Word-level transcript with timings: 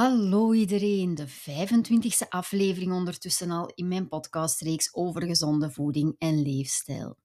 Hallo 0.00 0.52
iedereen, 0.52 1.14
de 1.14 1.28
25e 1.28 2.28
aflevering 2.28 2.92
ondertussen 2.92 3.50
al 3.50 3.72
in 3.74 3.88
mijn 3.88 4.08
podcastreeks 4.08 4.94
over 4.94 5.22
gezonde 5.22 5.70
voeding 5.70 6.14
en 6.18 6.42
leefstijl. 6.42 7.16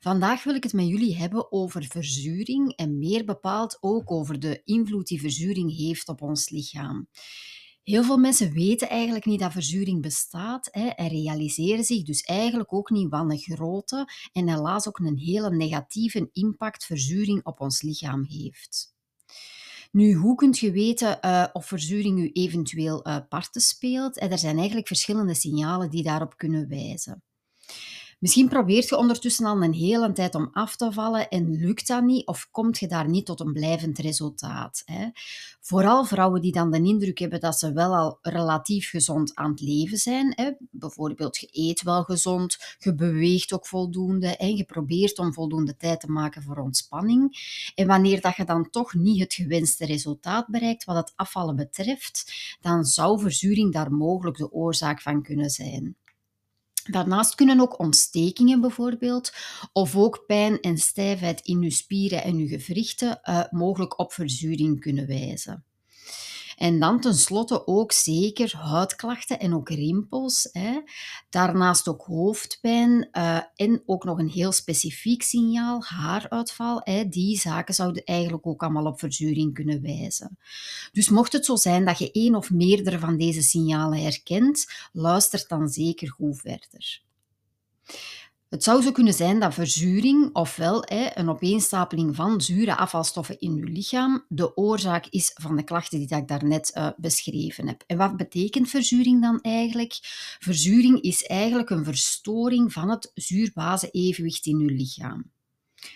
Vandaag 0.00 0.44
wil 0.44 0.54
ik 0.54 0.62
het 0.62 0.72
met 0.72 0.86
jullie 0.86 1.16
hebben 1.16 1.52
over 1.52 1.84
verzuring 1.84 2.76
en 2.76 2.98
meer 2.98 3.24
bepaald 3.24 3.78
ook 3.80 4.10
over 4.10 4.40
de 4.40 4.62
invloed 4.64 5.06
die 5.06 5.20
verzuring 5.20 5.76
heeft 5.76 6.08
op 6.08 6.22
ons 6.22 6.50
lichaam. 6.50 7.08
Heel 7.82 8.02
veel 8.04 8.18
mensen 8.18 8.52
weten 8.52 8.88
eigenlijk 8.88 9.24
niet 9.24 9.40
dat 9.40 9.52
verzuring 9.52 10.02
bestaat 10.02 10.68
hè, 10.70 10.86
en 10.86 11.08
realiseren 11.08 11.84
zich 11.84 12.02
dus 12.02 12.20
eigenlijk 12.20 12.72
ook 12.72 12.90
niet 12.90 13.10
wat 13.10 13.30
een 13.30 13.38
grote 13.38 14.08
en 14.32 14.48
helaas 14.48 14.88
ook 14.88 14.98
een 14.98 15.18
hele 15.18 15.50
negatieve 15.50 16.28
impact 16.32 16.84
verzuring 16.84 17.44
op 17.44 17.60
ons 17.60 17.82
lichaam 17.82 18.24
heeft. 18.24 18.91
Nu, 19.92 20.14
hoe 20.14 20.34
kunt 20.34 20.58
je 20.58 20.72
weten 20.72 21.18
uh, 21.24 21.46
of 21.52 21.66
verzuring 21.66 22.18
u 22.18 22.30
eventueel 22.32 23.06
uh, 23.08 23.18
parten 23.28 23.60
speelt? 23.60 24.20
Er 24.20 24.38
zijn 24.38 24.56
eigenlijk 24.56 24.86
verschillende 24.86 25.34
signalen 25.34 25.90
die 25.90 26.02
daarop 26.02 26.36
kunnen 26.36 26.68
wijzen. 26.68 27.22
Misschien 28.22 28.48
probeert 28.48 28.88
je 28.88 28.96
ondertussen 28.96 29.46
al 29.46 29.62
een 29.62 29.72
hele 29.72 30.12
tijd 30.12 30.34
om 30.34 30.48
af 30.52 30.76
te 30.76 30.92
vallen 30.92 31.28
en 31.28 31.50
lukt 31.50 31.86
dat 31.86 32.02
niet 32.02 32.26
of 32.26 32.48
komt 32.50 32.78
je 32.78 32.86
daar 32.86 33.08
niet 33.08 33.26
tot 33.26 33.40
een 33.40 33.52
blijvend 33.52 33.98
resultaat. 33.98 34.82
Hè? 34.84 35.08
Vooral 35.60 36.04
vrouwen 36.04 36.40
die 36.40 36.52
dan 36.52 36.70
de 36.70 36.82
indruk 36.82 37.18
hebben 37.18 37.40
dat 37.40 37.58
ze 37.58 37.72
wel 37.72 37.94
al 37.94 38.18
relatief 38.22 38.90
gezond 38.90 39.34
aan 39.34 39.50
het 39.50 39.60
leven 39.60 39.98
zijn. 39.98 40.32
Hè? 40.36 40.50
Bijvoorbeeld 40.70 41.36
je 41.36 41.48
eet 41.50 41.82
wel 41.82 42.02
gezond, 42.02 42.58
je 42.78 42.94
beweegt 42.94 43.52
ook 43.52 43.66
voldoende 43.66 44.36
en 44.36 44.56
je 44.56 44.64
probeert 44.64 45.18
om 45.18 45.32
voldoende 45.32 45.76
tijd 45.76 46.00
te 46.00 46.10
maken 46.10 46.42
voor 46.42 46.56
ontspanning. 46.56 47.36
En 47.74 47.86
wanneer 47.86 48.20
dat 48.20 48.36
je 48.36 48.44
dan 48.44 48.70
toch 48.70 48.94
niet 48.94 49.20
het 49.20 49.34
gewenste 49.34 49.86
resultaat 49.86 50.46
bereikt 50.46 50.84
wat 50.84 50.96
het 50.96 51.12
afvallen 51.16 51.56
betreft, 51.56 52.32
dan 52.60 52.84
zou 52.84 53.20
verzuring 53.20 53.72
daar 53.72 53.92
mogelijk 53.92 54.36
de 54.36 54.52
oorzaak 54.52 55.00
van 55.00 55.22
kunnen 55.22 55.50
zijn. 55.50 55.96
Daarnaast 56.90 57.34
kunnen 57.34 57.60
ook 57.60 57.78
ontstekingen 57.78 58.60
bijvoorbeeld, 58.60 59.32
of 59.72 59.96
ook 59.96 60.24
pijn 60.26 60.60
en 60.60 60.78
stijfheid 60.78 61.40
in 61.40 61.62
uw 61.62 61.70
spieren 61.70 62.22
en 62.22 62.36
uw 62.36 62.48
gewrichten 62.48 63.20
uh, 63.24 63.44
mogelijk 63.50 63.98
op 63.98 64.12
verzuring 64.12 64.80
kunnen 64.80 65.06
wijzen. 65.06 65.64
En 66.62 66.78
dan 66.78 67.00
tenslotte 67.00 67.66
ook 67.66 67.92
zeker 67.92 68.56
huidklachten 68.56 69.38
en 69.38 69.54
ook 69.54 69.68
rimpels. 69.68 70.48
Hè. 70.52 70.80
Daarnaast 71.30 71.88
ook 71.88 72.02
hoofdpijn 72.02 73.08
uh, 73.12 73.40
en 73.54 73.82
ook 73.86 74.04
nog 74.04 74.18
een 74.18 74.28
heel 74.28 74.52
specifiek 74.52 75.22
signaal, 75.22 75.82
haaruitval. 75.84 76.80
Hè. 76.84 77.08
Die 77.08 77.38
zaken 77.38 77.74
zouden 77.74 78.04
eigenlijk 78.04 78.46
ook 78.46 78.62
allemaal 78.62 78.86
op 78.86 78.98
verzuring 78.98 79.54
kunnen 79.54 79.82
wijzen. 79.82 80.38
Dus 80.92 81.08
mocht 81.08 81.32
het 81.32 81.44
zo 81.44 81.56
zijn 81.56 81.84
dat 81.84 81.98
je 81.98 82.10
één 82.10 82.34
of 82.34 82.50
meerdere 82.50 82.98
van 82.98 83.16
deze 83.16 83.42
signalen 83.42 84.02
herkent, 84.02 84.66
luister 84.92 85.44
dan 85.48 85.68
zeker 85.68 86.10
goed 86.10 86.40
verder. 86.40 87.02
Het 88.52 88.62
zou 88.62 88.82
zo 88.82 88.92
kunnen 88.92 89.14
zijn 89.14 89.40
dat 89.40 89.54
verzuring, 89.54 90.30
ofwel 90.32 90.84
een 90.86 91.28
opeenstapeling 91.28 92.16
van 92.16 92.40
zure 92.40 92.76
afvalstoffen 92.76 93.38
in 93.40 93.52
uw 93.52 93.72
lichaam, 93.72 94.24
de 94.28 94.56
oorzaak 94.56 95.06
is 95.06 95.30
van 95.34 95.56
de 95.56 95.62
klachten 95.62 95.98
die 95.98 96.16
ik 96.16 96.28
daarnet 96.28 96.72
uh, 96.76 96.88
beschreven 96.96 97.66
heb. 97.66 97.84
En 97.86 97.96
wat 97.96 98.16
betekent 98.16 98.68
verzuring 98.68 99.22
dan 99.22 99.40
eigenlijk? 99.40 99.98
Verzuring 100.38 101.00
is 101.00 101.22
eigenlijk 101.22 101.70
een 101.70 101.84
verstoring 101.84 102.72
van 102.72 102.90
het 102.90 103.10
zuurbase-evenwicht 103.14 104.46
in 104.46 104.58
uw 104.58 104.76
lichaam. 104.76 105.30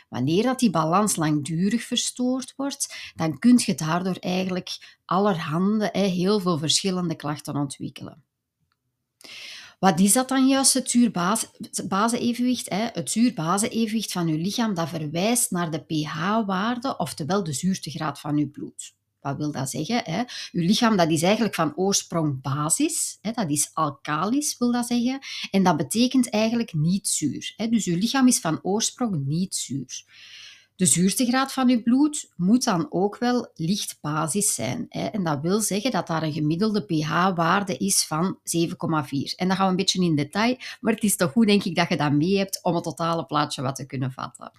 Wanneer 0.08 0.42
dat 0.42 0.58
die 0.58 0.70
balans 0.70 1.16
langdurig 1.16 1.82
verstoord 1.82 2.52
wordt, 2.56 3.12
dan 3.14 3.38
kun 3.38 3.60
je 3.64 3.74
daardoor 3.74 4.16
eigenlijk 4.16 4.98
allerhande, 5.04 5.88
heel 5.92 6.40
veel 6.40 6.58
verschillende 6.58 7.14
klachten 7.14 7.54
ontwikkelen. 7.54 8.25
Wat 9.78 10.00
is 10.00 10.12
dat 10.12 10.28
dan 10.28 10.46
juist, 10.48 10.74
het 10.74 10.90
zuurbase-evenwicht? 10.90 12.68
Het 12.70 13.10
zuurbase-evenwicht 13.10 14.12
van 14.12 14.28
uw 14.28 14.36
lichaam 14.36 14.74
dat 14.74 14.88
verwijst 14.88 15.50
naar 15.50 15.70
de 15.70 15.78
pH-waarde, 15.78 16.96
oftewel 16.96 17.44
de 17.44 17.52
zuurtegraad 17.52 18.20
van 18.20 18.36
uw 18.36 18.50
bloed. 18.50 18.94
Wat 19.20 19.36
wil 19.36 19.52
dat 19.52 19.70
zeggen? 19.70 20.02
Hè? 20.04 20.22
Uw 20.52 20.66
lichaam 20.66 20.96
dat 20.96 21.10
is 21.10 21.22
eigenlijk 21.22 21.54
van 21.54 21.76
oorsprong 21.76 22.42
basis, 22.42 23.18
hè? 23.20 23.30
dat 23.32 23.50
is 23.50 23.70
alkalisch, 23.72 24.58
wil 24.58 24.72
dat 24.72 24.86
zeggen. 24.86 25.18
En 25.50 25.62
dat 25.62 25.76
betekent 25.76 26.30
eigenlijk 26.30 26.74
niet 26.74 27.08
zuur. 27.08 27.54
Hè? 27.56 27.68
Dus 27.68 27.86
uw 27.86 27.96
lichaam 27.96 28.26
is 28.26 28.40
van 28.40 28.58
oorsprong 28.62 29.26
niet 29.26 29.54
zuur. 29.54 30.04
De 30.76 30.86
zuurtegraad 30.86 31.52
van 31.52 31.68
uw 31.68 31.82
bloed 31.82 32.30
moet 32.36 32.64
dan 32.64 32.86
ook 32.90 33.18
wel 33.18 33.50
licht 33.54 33.98
basis 34.00 34.54
zijn. 34.54 34.86
Hè? 34.88 35.06
En 35.06 35.24
dat 35.24 35.40
wil 35.40 35.60
zeggen 35.60 35.90
dat 35.90 36.06
daar 36.06 36.22
een 36.22 36.32
gemiddelde 36.32 36.84
pH-waarde 36.84 37.76
is 37.76 38.04
van 38.04 38.38
7,4. 38.38 38.40
En 39.36 39.48
dan 39.48 39.56
gaan 39.56 39.64
we 39.64 39.70
een 39.70 39.76
beetje 39.76 40.02
in 40.02 40.16
detail, 40.16 40.56
maar 40.80 40.94
het 40.94 41.02
is 41.02 41.16
toch 41.16 41.32
goed, 41.32 41.46
denk 41.46 41.64
ik, 41.64 41.74
dat 41.74 41.88
je 41.88 41.96
dat 41.96 42.12
mee 42.12 42.38
hebt 42.38 42.58
om 42.62 42.74
het 42.74 42.84
totale 42.84 43.24
plaatje 43.24 43.62
wat 43.62 43.76
te 43.76 43.86
kunnen 43.86 44.12
vatten. 44.12 44.52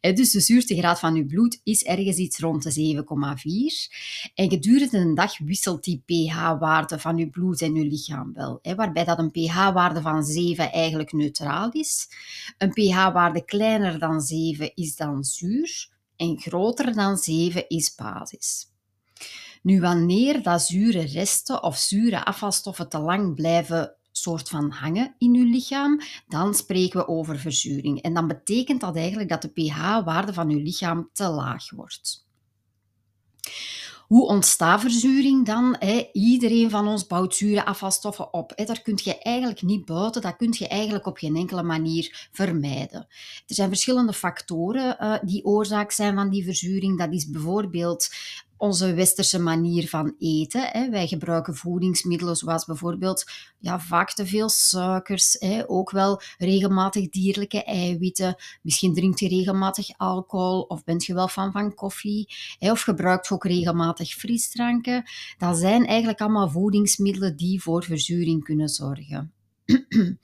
Dus 0.00 0.30
de 0.30 0.40
zuurtegraad 0.40 0.98
van 0.98 1.14
uw 1.14 1.26
bloed 1.26 1.60
is 1.64 1.84
ergens 1.84 2.16
iets 2.16 2.38
rond 2.38 2.62
de 2.62 3.04
7,4. 3.04 4.32
En 4.34 4.50
gedurende 4.50 4.98
een 4.98 5.14
dag 5.14 5.38
wisselt 5.38 5.84
die 5.84 6.02
pH-waarde 6.06 6.98
van 6.98 7.18
uw 7.18 7.30
bloed 7.30 7.62
en 7.62 7.74
uw 7.74 7.88
lichaam 7.88 8.32
wel. 8.34 8.58
Hè? 8.62 8.74
Waarbij 8.74 9.04
dat 9.04 9.18
een 9.18 9.30
pH-waarde 9.30 10.00
van 10.00 10.24
7 10.24 10.72
eigenlijk 10.72 11.12
neutraal 11.12 11.70
is. 11.70 12.08
Een 12.58 12.72
pH-waarde 12.72 13.44
kleiner 13.44 13.98
dan 13.98 14.20
7 14.20 14.74
is 14.74 14.96
dan 14.96 15.24
zuur 15.24 15.50
en 16.16 16.40
groter 16.40 16.94
dan 16.94 17.16
7 17.16 17.68
is 17.68 17.94
basis. 17.94 18.66
Nu, 19.62 19.80
wanneer 19.80 20.42
dat 20.42 20.62
zure 20.62 21.00
resten 21.00 21.62
of 21.62 21.76
zure 21.76 22.24
afvalstoffen 22.24 22.88
te 22.88 22.98
lang 22.98 23.34
blijven 23.34 23.96
soort 24.12 24.48
van 24.48 24.70
hangen 24.70 25.14
in 25.18 25.34
uw 25.34 25.50
lichaam, 25.50 26.00
dan 26.28 26.54
spreken 26.54 27.00
we 27.00 27.08
over 27.08 27.38
verzuring. 27.38 28.02
En 28.02 28.14
dan 28.14 28.28
betekent 28.28 28.80
dat 28.80 28.96
eigenlijk 28.96 29.28
dat 29.28 29.42
de 29.42 29.48
pH-waarde 29.48 30.32
van 30.32 30.48
uw 30.48 30.62
lichaam 30.62 31.10
te 31.12 31.28
laag 31.28 31.70
wordt. 31.70 32.26
Hoe 34.12 34.26
ontstaat 34.26 34.80
verzuring 34.80 35.46
dan? 35.46 35.76
Iedereen 36.12 36.70
van 36.70 36.88
ons 36.88 37.06
bouwt 37.06 37.34
zure 37.34 37.64
afvalstoffen 37.64 38.32
op. 38.32 38.52
Daar 38.64 38.82
kun 38.82 38.98
je 39.02 39.18
eigenlijk 39.18 39.62
niet 39.62 39.84
buiten, 39.84 40.22
dat 40.22 40.36
kun 40.36 40.54
je 40.58 40.68
eigenlijk 40.68 41.06
op 41.06 41.16
geen 41.16 41.36
enkele 41.36 41.62
manier 41.62 42.28
vermijden. 42.32 43.06
Er 43.46 43.54
zijn 43.54 43.68
verschillende 43.68 44.12
factoren 44.12 44.96
uh, 45.00 45.14
die 45.22 45.44
oorzaak 45.44 45.90
zijn 45.90 46.14
van 46.14 46.30
die 46.30 46.44
verzuring. 46.44 46.98
Dat 46.98 47.12
is 47.12 47.30
bijvoorbeeld 47.30 48.08
onze 48.62 48.94
westerse 48.94 49.38
manier 49.38 49.88
van 49.88 50.14
eten. 50.18 50.68
Hè. 50.70 50.90
Wij 50.90 51.06
gebruiken 51.06 51.54
voedingsmiddelen 51.54 52.36
zoals 52.36 52.64
bijvoorbeeld 52.64 53.30
ja, 53.58 53.80
vaak 53.80 54.12
te 54.12 54.26
veel 54.26 54.48
suikers, 54.48 55.36
hè. 55.38 55.62
ook 55.66 55.90
wel 55.90 56.20
regelmatig 56.38 57.08
dierlijke 57.08 57.64
eiwitten. 57.64 58.36
Misschien 58.62 58.94
drinkt 58.94 59.20
je 59.20 59.28
regelmatig 59.28 59.88
alcohol 59.96 60.60
of 60.60 60.84
bent 60.84 61.04
je 61.04 61.14
wel 61.14 61.28
van 61.28 61.52
van 61.52 61.74
koffie 61.74 62.34
hè, 62.58 62.70
of 62.70 62.82
gebruikt 62.82 63.30
ook 63.30 63.44
regelmatig 63.44 64.14
frisdranken. 64.14 65.04
Dat 65.38 65.58
zijn 65.58 65.86
eigenlijk 65.86 66.20
allemaal 66.20 66.50
voedingsmiddelen 66.50 67.36
die 67.36 67.62
voor 67.62 67.84
verzuring 67.84 68.44
kunnen 68.44 68.68
zorgen. 68.68 69.32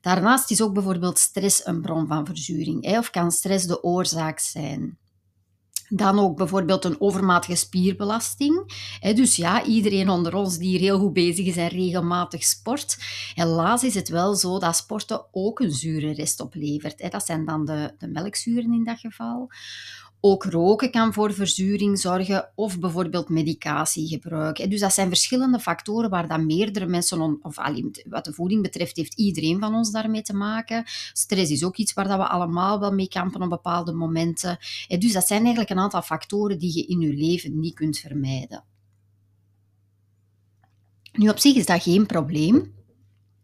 Daarnaast 0.00 0.50
is 0.50 0.62
ook 0.62 0.72
bijvoorbeeld 0.74 1.18
stress 1.18 1.66
een 1.66 1.80
bron 1.80 2.06
van 2.06 2.26
verzuring, 2.26 2.98
of 2.98 3.10
kan 3.10 3.30
stress 3.30 3.66
de 3.66 3.82
oorzaak 3.82 4.38
zijn. 4.38 4.98
Dan 5.94 6.18
ook 6.18 6.36
bijvoorbeeld 6.36 6.84
een 6.84 7.00
overmatige 7.00 7.54
spierbelasting. 7.54 8.72
Dus 9.14 9.36
ja, 9.36 9.64
iedereen 9.64 10.08
onder 10.08 10.34
ons 10.34 10.58
die 10.58 10.68
hier 10.68 10.80
heel 10.80 10.98
goed 10.98 11.12
bezig 11.12 11.46
is 11.46 11.56
en 11.56 11.68
regelmatig 11.68 12.42
sport. 12.42 12.96
Helaas 13.34 13.84
is 13.84 13.94
het 13.94 14.08
wel 14.08 14.34
zo 14.34 14.58
dat 14.58 14.76
sporten 14.76 15.24
ook 15.32 15.60
een 15.60 15.72
zure 15.72 16.12
rest 16.12 16.40
oplevert. 16.40 17.10
Dat 17.10 17.26
zijn 17.26 17.44
dan 17.44 17.64
de, 17.64 17.94
de 17.98 18.08
melkzuren 18.08 18.72
in 18.72 18.84
dat 18.84 18.98
geval. 18.98 19.50
Ook 20.24 20.44
roken 20.44 20.90
kan 20.90 21.12
voor 21.12 21.32
verzuring 21.32 21.98
zorgen 21.98 22.50
of 22.54 22.78
bijvoorbeeld 22.78 23.28
medicatiegebruik. 23.28 24.70
Dus 24.70 24.80
dat 24.80 24.92
zijn 24.92 25.08
verschillende 25.08 25.58
factoren 25.58 26.10
waar 26.10 26.28
dan 26.28 26.46
meerdere 26.46 26.86
mensen, 26.86 27.38
of 27.42 27.56
wat 28.08 28.24
de 28.24 28.32
voeding 28.32 28.62
betreft, 28.62 28.96
heeft 28.96 29.14
iedereen 29.14 29.60
van 29.60 29.74
ons 29.74 29.90
daarmee 29.90 30.22
te 30.22 30.34
maken. 30.34 30.84
Stress 31.12 31.50
is 31.50 31.64
ook 31.64 31.76
iets 31.76 31.92
waar 31.92 32.18
we 32.18 32.28
allemaal 32.28 32.80
wel 32.80 32.92
mee 32.92 33.08
kampen 33.08 33.42
op 33.42 33.48
bepaalde 33.48 33.92
momenten. 33.92 34.58
Dus 34.88 35.12
dat 35.12 35.26
zijn 35.26 35.40
eigenlijk 35.40 35.70
een 35.70 35.78
aantal 35.78 36.02
factoren 36.02 36.58
die 36.58 36.76
je 36.76 36.86
in 36.86 37.00
je 37.00 37.14
leven 37.14 37.58
niet 37.60 37.74
kunt 37.74 37.98
vermijden. 37.98 38.64
Nu, 41.12 41.28
op 41.28 41.38
zich 41.38 41.54
is 41.54 41.66
dat 41.66 41.82
geen 41.82 42.06
probleem. 42.06 42.74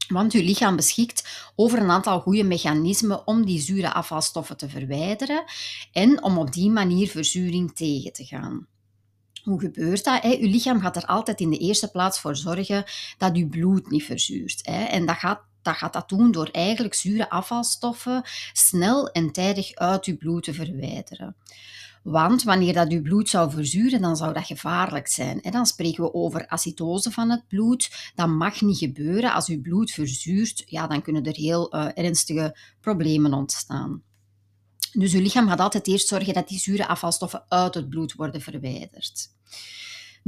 Want 0.08 0.32
uw 0.32 0.42
lichaam 0.42 0.76
beschikt 0.76 1.50
over 1.56 1.78
een 1.78 1.90
aantal 1.90 2.20
goede 2.20 2.44
mechanismen 2.44 3.26
om 3.26 3.46
die 3.46 3.60
zure 3.60 3.92
afvalstoffen 3.92 4.56
te 4.56 4.68
verwijderen 4.68 5.44
en 5.92 6.22
om 6.22 6.38
op 6.38 6.52
die 6.52 6.70
manier 6.70 7.08
verzuring 7.08 7.76
tegen 7.76 8.12
te 8.12 8.24
gaan. 8.24 8.66
Hoe 9.42 9.60
gebeurt 9.60 10.04
dat? 10.04 10.24
Uw 10.24 10.48
lichaam 10.48 10.80
gaat 10.80 10.96
er 10.96 11.06
altijd 11.06 11.40
in 11.40 11.50
de 11.50 11.58
eerste 11.58 11.90
plaats 11.90 12.20
voor 12.20 12.36
zorgen 12.36 12.84
dat 13.18 13.36
uw 13.36 13.48
bloed 13.48 13.90
niet 13.90 14.04
verzuurt. 14.04 14.62
En 14.62 15.06
dat 15.06 15.16
gaat 15.16 15.40
dat 15.62 15.76
gaat 15.76 15.92
dat 15.92 16.08
doen 16.08 16.30
door 16.30 16.48
eigenlijk 16.52 16.94
zure 16.94 17.30
afvalstoffen 17.30 18.22
snel 18.52 19.08
en 19.10 19.32
tijdig 19.32 19.74
uit 19.74 20.04
uw 20.04 20.16
bloed 20.16 20.42
te 20.42 20.54
verwijderen. 20.54 21.36
Want 22.10 22.42
wanneer 22.42 22.72
dat 22.72 22.90
uw 22.90 23.02
bloed 23.02 23.28
zou 23.28 23.50
verzuren, 23.50 24.00
dan 24.00 24.16
zou 24.16 24.32
dat 24.32 24.46
gevaarlijk 24.46 25.08
zijn. 25.08 25.40
Dan 25.50 25.66
spreken 25.66 26.02
we 26.02 26.14
over 26.14 26.46
acidose 26.46 27.10
van 27.10 27.30
het 27.30 27.48
bloed. 27.48 28.12
Dat 28.14 28.28
mag 28.28 28.60
niet 28.60 28.78
gebeuren. 28.78 29.32
Als 29.32 29.48
uw 29.48 29.60
bloed 29.60 29.90
verzuurt, 29.90 30.62
ja, 30.66 30.86
dan 30.86 31.02
kunnen 31.02 31.24
er 31.24 31.34
heel 31.34 31.74
uh, 31.74 31.88
ernstige 31.94 32.56
problemen 32.80 33.32
ontstaan. 33.32 34.02
Dus 34.92 35.12
uw 35.12 35.20
lichaam 35.20 35.48
gaat 35.48 35.60
altijd 35.60 35.86
eerst 35.86 36.08
zorgen 36.08 36.34
dat 36.34 36.48
die 36.48 36.58
zure 36.58 36.86
afvalstoffen 36.86 37.44
uit 37.48 37.74
het 37.74 37.88
bloed 37.88 38.12
worden 38.12 38.40
verwijderd. 38.40 39.28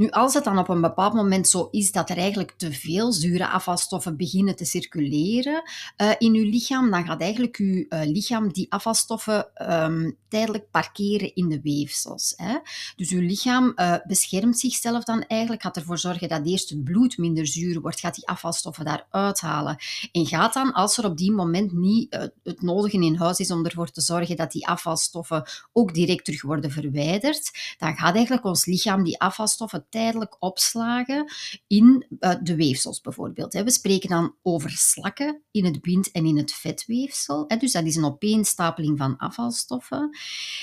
Nu, 0.01 0.09
als 0.09 0.33
het 0.33 0.43
dan 0.43 0.57
op 0.57 0.69
een 0.69 0.81
bepaald 0.81 1.13
moment 1.13 1.47
zo 1.47 1.67
is 1.71 1.91
dat 1.91 2.09
er 2.09 2.17
eigenlijk 2.17 2.53
te 2.57 2.73
veel 2.73 3.11
zure 3.11 3.47
afvalstoffen 3.47 4.17
beginnen 4.17 4.55
te 4.55 4.65
circuleren 4.65 5.63
uh, 5.97 6.11
in 6.17 6.33
uw 6.33 6.49
lichaam, 6.49 6.91
dan 6.91 7.05
gaat 7.05 7.21
eigenlijk 7.21 7.57
uw 7.57 7.85
uh, 7.89 8.01
lichaam 8.03 8.53
die 8.53 8.71
afvalstoffen 8.71 9.71
um, 9.71 10.17
tijdelijk 10.27 10.71
parkeren 10.71 11.35
in 11.35 11.49
de 11.49 11.61
weefsels. 11.61 12.33
Hè. 12.35 12.57
Dus 12.95 13.09
uw 13.09 13.21
lichaam 13.21 13.73
uh, 13.75 13.95
beschermt 14.07 14.59
zichzelf 14.59 15.03
dan 15.03 15.23
eigenlijk, 15.27 15.61
gaat 15.61 15.77
ervoor 15.77 15.97
zorgen 15.97 16.29
dat 16.29 16.47
eerst 16.47 16.69
het 16.69 16.83
bloed 16.83 17.17
minder 17.17 17.47
zuur 17.47 17.81
wordt, 17.81 17.99
gaat 17.99 18.15
die 18.15 18.27
afvalstoffen 18.27 18.85
daar 18.85 19.07
uithalen. 19.09 19.77
En 20.11 20.25
gaat 20.25 20.53
dan, 20.53 20.73
als 20.73 20.97
er 20.97 21.05
op 21.05 21.17
die 21.17 21.31
moment 21.31 21.71
niet 21.73 22.29
het 22.43 22.61
nodige 22.61 22.97
in 22.97 23.15
huis 23.15 23.39
is 23.39 23.51
om 23.51 23.65
ervoor 23.65 23.91
te 23.91 24.01
zorgen 24.01 24.35
dat 24.35 24.51
die 24.51 24.67
afvalstoffen 24.67 25.49
ook 25.73 25.93
direct 25.93 26.25
terug 26.25 26.41
worden 26.41 26.71
verwijderd, 26.71 27.51
dan 27.77 27.95
gaat 27.95 28.15
eigenlijk 28.15 28.45
ons 28.45 28.65
lichaam 28.65 29.03
die 29.03 29.19
afvalstoffen 29.19 29.85
tijdelijk 29.91 30.35
opslagen 30.39 31.33
in 31.67 32.05
uh, 32.19 32.35
de 32.41 32.55
weefsels 32.55 33.01
bijvoorbeeld. 33.01 33.53
We 33.53 33.71
spreken 33.71 34.09
dan 34.09 34.35
over 34.41 34.69
slakken 34.69 35.41
in 35.51 35.65
het 35.65 35.81
bind- 35.81 36.11
en 36.11 36.25
in 36.25 36.37
het 36.37 36.53
vetweefsel. 36.53 37.47
Dus 37.47 37.71
dat 37.71 37.85
is 37.85 37.95
een 37.95 38.05
opeenstapeling 38.05 38.97
van 38.97 39.17
afvalstoffen. 39.17 40.17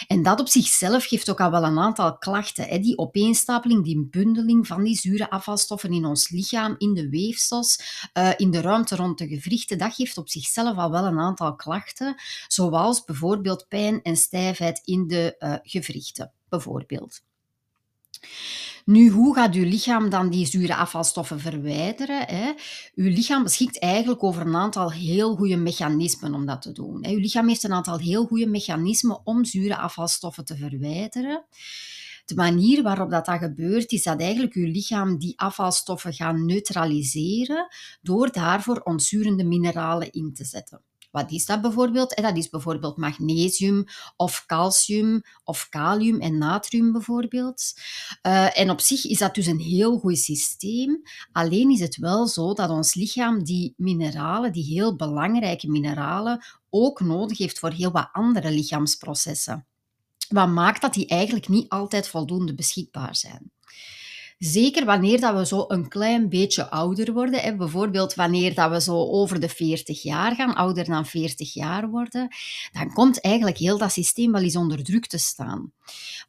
En 0.06 0.22
dat 0.22 0.40
op 0.40 0.48
zichzelf 0.48 1.04
geeft 1.04 1.30
ook 1.30 1.40
al 1.40 1.50
wel 1.50 1.64
een 1.64 1.78
aantal 1.78 2.18
klachten. 2.18 2.82
Die 2.82 2.98
opeenstapeling, 2.98 3.84
die 3.84 4.08
bundeling 4.10 4.66
van 4.66 4.84
die 4.84 4.96
zure 4.96 5.30
afvalstoffen 5.30 5.92
in 5.92 6.04
ons 6.04 6.28
lichaam, 6.28 6.74
in 6.78 6.94
de 6.94 7.08
weefsels, 7.08 7.80
uh, 8.14 8.30
in 8.36 8.50
de 8.50 8.60
ruimte 8.60 8.96
rond 8.96 9.18
de 9.18 9.28
gewrichten, 9.28 9.78
dat 9.78 9.94
geeft 9.94 10.18
op 10.18 10.28
zichzelf 10.28 10.76
al 10.76 10.90
wel 10.90 11.04
een 11.04 11.18
aantal 11.18 11.54
klachten, 11.54 12.14
zoals 12.48 13.04
bijvoorbeeld 13.04 13.66
pijn 13.68 14.02
en 14.02 14.16
stijfheid 14.16 14.80
in 14.84 15.06
de 15.06 15.36
uh, 15.38 15.54
gewrichten, 15.62 16.32
bijvoorbeeld. 16.48 17.26
Nu, 18.84 19.10
hoe 19.10 19.34
gaat 19.34 19.54
uw 19.54 19.64
lichaam 19.64 20.10
dan 20.10 20.30
die 20.30 20.46
zure 20.46 20.74
afvalstoffen 20.74 21.40
verwijderen? 21.40 22.26
Hè? 22.26 22.52
Uw 22.94 23.08
lichaam 23.08 23.42
beschikt 23.42 23.78
eigenlijk 23.78 24.22
over 24.22 24.46
een 24.46 24.56
aantal 24.56 24.92
heel 24.92 25.36
goede 25.36 25.56
mechanismen 25.56 26.34
om 26.34 26.46
dat 26.46 26.62
te 26.62 26.72
doen. 26.72 27.06
Uw 27.06 27.18
lichaam 27.18 27.48
heeft 27.48 27.62
een 27.62 27.72
aantal 27.72 27.98
heel 27.98 28.26
goede 28.26 28.46
mechanismen 28.46 29.20
om 29.24 29.44
zure 29.44 29.76
afvalstoffen 29.76 30.44
te 30.44 30.56
verwijderen. 30.56 31.44
De 32.24 32.34
manier 32.34 32.82
waarop 32.82 33.10
dat, 33.10 33.26
dat 33.26 33.38
gebeurt, 33.38 33.92
is 33.92 34.02
dat 34.02 34.20
eigenlijk 34.20 34.54
uw 34.54 34.66
lichaam 34.66 35.18
die 35.18 35.40
afvalstoffen 35.40 36.12
gaat 36.12 36.36
neutraliseren 36.36 37.68
door 38.02 38.32
daarvoor 38.32 38.80
ontzurende 38.80 39.44
mineralen 39.44 40.12
in 40.12 40.34
te 40.34 40.44
zetten. 40.44 40.82
Wat 41.10 41.30
is 41.30 41.46
dat 41.46 41.60
bijvoorbeeld? 41.60 42.16
Dat 42.16 42.36
is 42.36 42.48
bijvoorbeeld 42.48 42.96
magnesium 42.96 43.84
of 44.16 44.44
calcium 44.46 45.22
of 45.44 45.68
kalium 45.68 46.20
en 46.20 46.38
natrium 46.38 46.92
bijvoorbeeld. 46.92 47.72
Uh, 48.22 48.58
en 48.58 48.70
op 48.70 48.80
zich 48.80 49.04
is 49.04 49.18
dat 49.18 49.34
dus 49.34 49.46
een 49.46 49.60
heel 49.60 49.98
goed 49.98 50.18
systeem. 50.18 51.02
Alleen 51.32 51.70
is 51.70 51.80
het 51.80 51.96
wel 51.96 52.26
zo 52.26 52.52
dat 52.52 52.70
ons 52.70 52.94
lichaam 52.94 53.44
die 53.44 53.74
mineralen, 53.76 54.52
die 54.52 54.64
heel 54.64 54.96
belangrijke 54.96 55.70
mineralen, 55.70 56.44
ook 56.70 57.00
nodig 57.00 57.38
heeft 57.38 57.58
voor 57.58 57.70
heel 57.70 57.90
wat 57.90 58.08
andere 58.12 58.50
lichaamsprocessen. 58.50 59.66
Wat 60.28 60.48
maakt 60.48 60.80
dat 60.80 60.94
die 60.94 61.06
eigenlijk 61.06 61.48
niet 61.48 61.68
altijd 61.68 62.08
voldoende 62.08 62.54
beschikbaar 62.54 63.16
zijn. 63.16 63.52
Zeker 64.38 64.84
wanneer 64.84 65.20
dat 65.20 65.34
we 65.34 65.46
zo 65.46 65.64
een 65.68 65.88
klein 65.88 66.28
beetje 66.28 66.70
ouder 66.70 67.12
worden, 67.12 67.40
hè, 67.40 67.56
bijvoorbeeld 67.56 68.14
wanneer 68.14 68.54
dat 68.54 68.70
we 68.70 68.80
zo 68.80 68.96
over 68.96 69.40
de 69.40 69.48
40 69.48 70.02
jaar 70.02 70.34
gaan, 70.34 70.54
ouder 70.54 70.84
dan 70.84 71.06
40 71.06 71.54
jaar 71.54 71.88
worden, 71.90 72.28
dan 72.72 72.92
komt 72.92 73.20
eigenlijk 73.20 73.56
heel 73.56 73.78
dat 73.78 73.92
systeem 73.92 74.32
wel 74.32 74.42
eens 74.42 74.56
onder 74.56 74.84
druk 74.84 75.06
te 75.06 75.18
staan. 75.18 75.72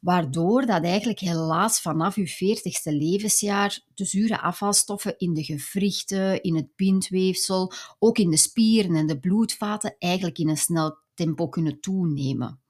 Waardoor 0.00 0.66
dat 0.66 0.84
eigenlijk 0.84 1.18
helaas 1.18 1.80
vanaf 1.80 2.16
uw 2.16 2.26
40ste 2.26 2.92
levensjaar 2.92 3.80
de 3.94 4.04
zure 4.04 4.40
afvalstoffen 4.40 5.14
in 5.18 5.34
de 5.34 5.44
gewrichten, 5.44 6.42
in 6.42 6.56
het 6.56 6.76
bindweefsel, 6.76 7.72
ook 7.98 8.18
in 8.18 8.30
de 8.30 8.36
spieren 8.36 8.94
en 8.94 9.06
de 9.06 9.18
bloedvaten 9.18 9.94
eigenlijk 9.98 10.38
in 10.38 10.48
een 10.48 10.56
snel 10.56 10.98
tempo 11.14 11.48
kunnen 11.48 11.80
toenemen. 11.80 12.60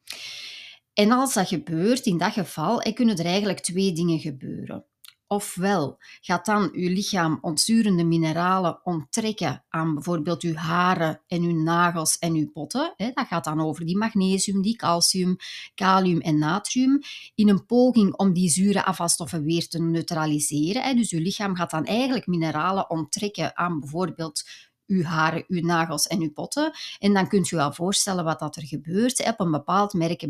En 0.93 1.11
als 1.11 1.35
dat 1.35 1.49
gebeurt, 1.49 2.07
in 2.07 2.19
dat 2.19 2.33
geval, 2.33 2.93
kunnen 2.95 3.17
er 3.17 3.25
eigenlijk 3.25 3.61
twee 3.61 3.93
dingen 3.93 4.19
gebeuren. 4.19 4.85
Ofwel 5.33 5.99
gaat 6.21 6.47
dan 6.47 6.71
uw 6.73 6.89
lichaam 6.89 7.39
ontzurende 7.41 8.05
mineralen 8.05 8.81
onttrekken 8.85 9.65
aan 9.69 9.95
bijvoorbeeld 9.95 10.43
uw 10.43 10.55
haren 10.55 11.21
en 11.27 11.43
uw 11.43 11.63
nagels 11.63 12.19
en 12.19 12.35
uw 12.35 12.51
potten. 12.51 12.95
Dat 12.97 13.27
gaat 13.27 13.45
dan 13.45 13.61
over 13.61 13.87
die 13.87 13.97
magnesium, 13.97 14.63
die 14.63 14.77
calcium, 14.77 15.37
kalium 15.75 16.21
en 16.21 16.39
natrium. 16.39 17.01
In 17.35 17.49
een 17.49 17.67
poging 17.67 18.15
om 18.17 18.33
die 18.33 18.49
zure 18.49 18.85
afvalstoffen 18.85 19.43
weer 19.43 19.69
te 19.69 19.83
neutraliseren. 19.83 20.97
Dus 20.97 21.11
uw 21.11 21.21
lichaam 21.21 21.55
gaat 21.57 21.71
dan 21.71 21.85
eigenlijk 21.85 22.27
mineralen 22.27 22.91
onttrekken 22.91 23.57
aan 23.57 23.81
bijvoorbeeld 23.81 24.43
uw 24.87 25.03
haren, 25.03 25.45
uw 25.49 25.61
nagels 25.61 26.07
en 26.07 26.21
uw 26.21 26.33
potten. 26.33 26.73
En 26.99 27.13
dan 27.13 27.29
kunt 27.29 27.51
u 27.51 27.57
wel 27.57 27.73
voorstellen 27.73 28.25
wat 28.25 28.39
dat 28.39 28.57
er 28.57 28.67
gebeurt. 28.67 29.27
Op 29.27 29.41
een 29.41 29.51
bepaald 29.51 29.93
merk 29.93 30.23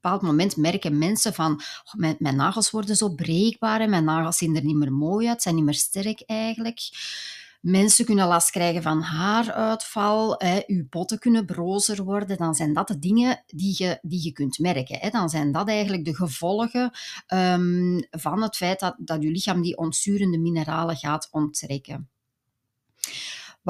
bepaald 0.00 0.22
moment 0.22 0.56
merken 0.56 0.98
mensen 0.98 1.34
van 1.34 1.60
mijn, 1.92 2.16
nagels 2.18 2.70
worden 2.70 2.96
zo 2.96 3.14
breekbaar 3.14 3.80
en 3.80 3.90
mijn 3.90 4.04
nagels 4.04 4.36
zien 4.36 4.56
er 4.56 4.64
niet 4.64 4.76
meer 4.76 4.92
mooi 4.92 5.28
uit, 5.28 5.42
zijn 5.42 5.54
niet 5.54 5.64
meer 5.64 5.74
sterk 5.74 6.22
eigenlijk. 6.26 6.80
Mensen 7.60 8.04
kunnen 8.04 8.26
last 8.26 8.50
krijgen 8.50 8.82
van 8.82 9.00
haaruitval, 9.00 10.34
hè, 10.38 10.62
uw 10.66 10.86
botten 10.88 11.18
kunnen 11.18 11.46
brozer 11.46 12.04
worden. 12.04 12.36
Dan 12.36 12.54
zijn 12.54 12.72
dat 12.72 12.88
de 12.88 12.98
dingen 12.98 13.42
die 13.46 13.74
je, 13.78 13.98
die 14.02 14.24
je 14.24 14.32
kunt 14.32 14.58
merken. 14.58 14.98
Hè. 14.98 15.10
Dan 15.10 15.28
zijn 15.28 15.52
dat 15.52 15.68
eigenlijk 15.68 16.04
de 16.04 16.14
gevolgen 16.14 16.90
um, 17.34 18.06
van 18.10 18.42
het 18.42 18.56
feit 18.56 18.80
dat, 18.80 18.94
dat 18.98 19.22
je 19.22 19.30
lichaam 19.30 19.62
die 19.62 19.76
ontzurende 19.76 20.38
mineralen 20.38 20.96
gaat 20.96 21.28
onttrekken. 21.30 22.10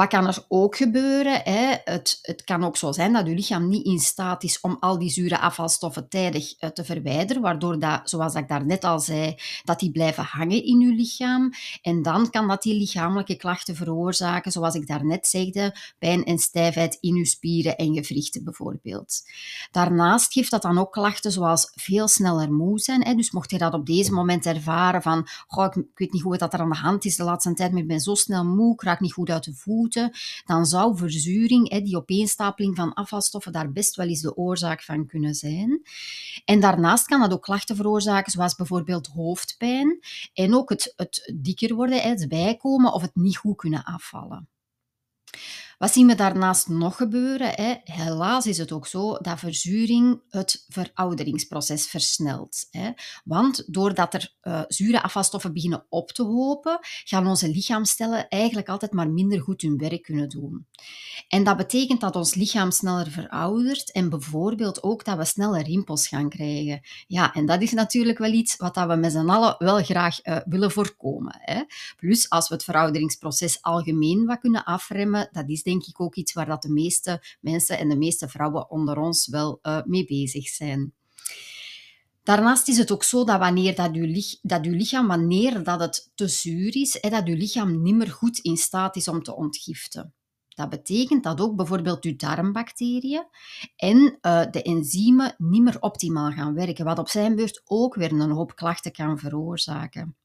Wat 0.01 0.09
kan 0.09 0.27
er 0.27 0.45
ook 0.49 0.77
gebeuren? 0.77 1.41
Hè? 1.45 1.77
Het, 1.85 2.19
het 2.23 2.45
kan 2.45 2.65
ook 2.65 2.77
zo 2.77 2.93
zijn 2.93 3.13
dat 3.13 3.27
je 3.27 3.35
lichaam 3.35 3.69
niet 3.69 3.85
in 3.85 3.99
staat 3.99 4.43
is 4.43 4.61
om 4.61 4.77
al 4.81 4.99
die 4.99 5.11
zure 5.11 5.39
afvalstoffen 5.39 6.09
tijdig 6.09 6.63
uh, 6.63 6.71
te 6.71 6.85
verwijderen, 6.85 7.43
waardoor 7.43 7.79
dat, 7.79 8.01
zoals 8.05 8.35
ik 8.35 8.49
daarnet 8.49 8.85
al 8.85 9.01
zei, 9.01 9.35
dat 9.65 9.79
die 9.79 9.91
blijven 9.91 10.25
hangen 10.25 10.65
in 10.65 10.81
je 10.81 10.93
lichaam. 10.93 11.53
En 11.83 12.03
dan 12.03 12.31
kan 12.31 12.49
dat 12.49 12.63
die 12.63 12.79
lichamelijke 12.79 13.37
klachten 13.37 13.77
veroorzaken, 13.77 14.53
zoals 14.53 14.75
ik 14.75 14.87
daarnet 14.87 15.27
zegde, 15.27 15.77
pijn 15.99 16.25
en 16.25 16.39
stijfheid 16.39 16.99
in 17.01 17.15
je 17.15 17.27
spieren 17.27 17.77
en 17.77 17.95
gewrichten 17.95 18.45
bijvoorbeeld. 18.45 19.23
Daarnaast 19.71 20.33
geeft 20.33 20.51
dat 20.51 20.63
dan 20.63 20.79
ook 20.79 20.93
klachten 20.93 21.33
zoals 21.33 21.73
veel 21.75 22.09
sneller 22.09 22.53
moe 22.53 22.79
zijn. 22.79 23.05
Hè? 23.05 23.15
Dus 23.15 23.31
mocht 23.31 23.51
je 23.51 23.59
dat 23.59 23.75
op 23.75 23.87
deze 23.87 24.13
moment 24.13 24.47
ervaren 24.47 25.03
van, 25.03 25.19
ik, 25.49 25.85
weet 25.95 26.13
niet 26.13 26.23
hoe 26.23 26.37
dat 26.37 26.53
er 26.53 26.61
aan 26.61 26.71
de 26.71 26.77
hand 26.77 27.05
is 27.05 27.17
de 27.17 27.25
laatste 27.25 27.55
tijd, 27.55 27.73
maar 27.73 27.83
ik 27.83 27.89
ben 27.89 28.01
zo 28.01 28.15
snel 28.15 28.45
moe, 28.45 28.73
ik 28.73 28.83
raak 28.83 29.01
niet 29.01 29.13
goed 29.13 29.31
uit 29.31 29.45
de 29.45 29.55
voet 29.55 29.89
dan 30.45 30.67
zou 30.67 30.97
verzuring, 30.97 31.85
die 31.85 31.97
opeenstapeling 31.97 32.77
van 32.77 32.95
afvalstoffen, 32.95 33.53
daar 33.53 33.73
best 33.73 33.97
wel 33.97 34.07
eens 34.07 34.21
de 34.21 34.37
oorzaak 34.37 34.83
van 34.83 35.07
kunnen 35.07 35.35
zijn. 35.35 35.83
En 36.45 36.61
daarnaast 36.61 37.07
kan 37.07 37.21
dat 37.21 37.33
ook 37.33 37.43
klachten 37.43 37.77
veroorzaken, 37.77 38.33
zoals 38.33 38.55
bijvoorbeeld 38.55 39.07
hoofdpijn 39.07 39.99
en 40.33 40.55
ook 40.55 40.69
het, 40.69 40.93
het 40.97 41.33
dikker 41.43 41.75
worden, 41.75 42.03
het 42.03 42.29
bijkomen 42.29 42.93
of 42.93 43.03
het 43.03 43.15
niet 43.15 43.37
goed 43.37 43.57
kunnen 43.57 43.85
afvallen. 43.85 44.49
Wat 45.81 45.93
zien 45.93 46.07
we 46.07 46.15
daarnaast 46.15 46.69
nog 46.69 46.97
gebeuren? 46.97 47.51
Hè? 47.55 47.75
Helaas 47.85 48.47
is 48.47 48.59
het 48.59 48.73
ook 48.73 48.87
zo 48.87 49.17
dat 49.17 49.39
verzuring 49.39 50.21
het 50.31 50.65
verouderingsproces 50.69 51.87
versnelt. 51.87 52.67
Hè? 52.71 52.91
Want 53.25 53.65
doordat 53.67 54.15
er 54.15 54.35
uh, 54.43 54.63
zure 54.69 55.03
afvalstoffen 55.03 55.53
beginnen 55.53 55.87
op 55.89 56.11
te 56.11 56.23
hopen, 56.23 56.79
gaan 56.83 57.27
onze 57.27 57.49
lichaamstellen 57.49 58.29
eigenlijk 58.29 58.69
altijd 58.69 58.93
maar 58.93 59.11
minder 59.11 59.41
goed 59.41 59.63
hun 59.63 59.79
werk 59.79 60.03
kunnen 60.03 60.29
doen. 60.29 60.67
En 61.29 61.45
dat 61.45 61.57
betekent 61.57 62.01
dat 62.01 62.17
ons 62.17 62.35
lichaam 62.35 62.71
sneller 62.71 63.11
veroudert 63.11 63.93
en 63.93 64.09
bijvoorbeeld 64.09 64.83
ook 64.83 65.05
dat 65.05 65.17
we 65.17 65.25
sneller 65.25 65.63
rimpels 65.63 66.09
gaan 66.09 66.29
krijgen. 66.29 66.81
Ja, 67.07 67.35
en 67.35 67.47
dat 67.47 67.63
is 67.63 67.73
natuurlijk 67.73 68.19
wel 68.19 68.33
iets 68.33 68.57
wat 68.57 68.77
we 68.77 68.95
met 68.95 69.13
z'n 69.13 69.29
allen 69.29 69.55
wel 69.59 69.83
graag 69.83 70.27
uh, 70.27 70.37
willen 70.45 70.71
voorkomen. 70.71 71.37
Hè? 71.39 71.63
Plus, 71.97 72.31
als 72.31 72.49
we 72.49 72.55
het 72.55 72.65
verouderingsproces 72.65 73.63
algemeen 73.63 74.27
wat 74.27 74.41
kunnen 74.41 74.65
afremmen, 74.65 75.29
dat 75.33 75.49
is 75.49 75.63
denk 75.71 75.87
ik 75.87 76.01
ook 76.01 76.15
iets 76.15 76.33
waar 76.33 76.47
dat 76.47 76.63
de 76.63 76.73
meeste 76.73 77.23
mensen 77.41 77.79
en 77.79 77.89
de 77.89 77.97
meeste 77.97 78.29
vrouwen 78.29 78.71
onder 78.71 78.99
ons 78.99 79.29
wel 79.29 79.59
uh, 79.63 79.81
mee 79.85 80.05
bezig 80.05 80.49
zijn. 80.49 80.95
Daarnaast 82.23 82.69
is 82.69 82.77
het 82.77 82.93
ook 82.93 83.05
zo 83.05 83.25
dat 83.25 83.39
wanneer 83.39 83.75
dat 83.75 83.93
uw, 83.93 84.23
dat 84.43 84.67
lichaam, 84.67 85.07
wanneer 85.07 85.63
dat 85.65 85.81
het 85.81 86.11
te 86.15 86.29
zuur 86.29 86.77
is, 86.77 86.99
hè, 87.01 87.09
dat 87.11 87.27
uw 87.27 87.37
lichaam 87.37 87.83
niet 87.83 87.95
meer 87.95 88.11
goed 88.11 88.39
in 88.39 88.57
staat 88.57 88.97
is 88.97 89.09
om 89.09 89.23
te 89.23 89.37
ontgiften. 89.37 90.15
Dat 90.49 90.69
betekent 90.69 91.25
dat 91.25 91.41
ook 91.41 91.57
bijvoorbeeld 91.57 92.05
uw 92.05 92.17
darmbacteriën 92.17 93.27
en 93.77 93.97
uh, 94.23 94.45
de 94.51 94.63
enzymen 94.63 95.35
niet 95.39 95.63
meer 95.63 95.81
optimaal 95.81 96.31
gaan 96.31 96.55
werken, 96.55 96.85
wat 96.85 96.99
op 96.99 97.09
zijn 97.09 97.37
beurt 97.37 97.63
ook 97.65 97.95
weer 97.95 98.13
een 98.13 98.31
hoop 98.31 98.57
klachten 98.57 98.93
kan 98.93 99.19
veroorzaken. 99.19 100.17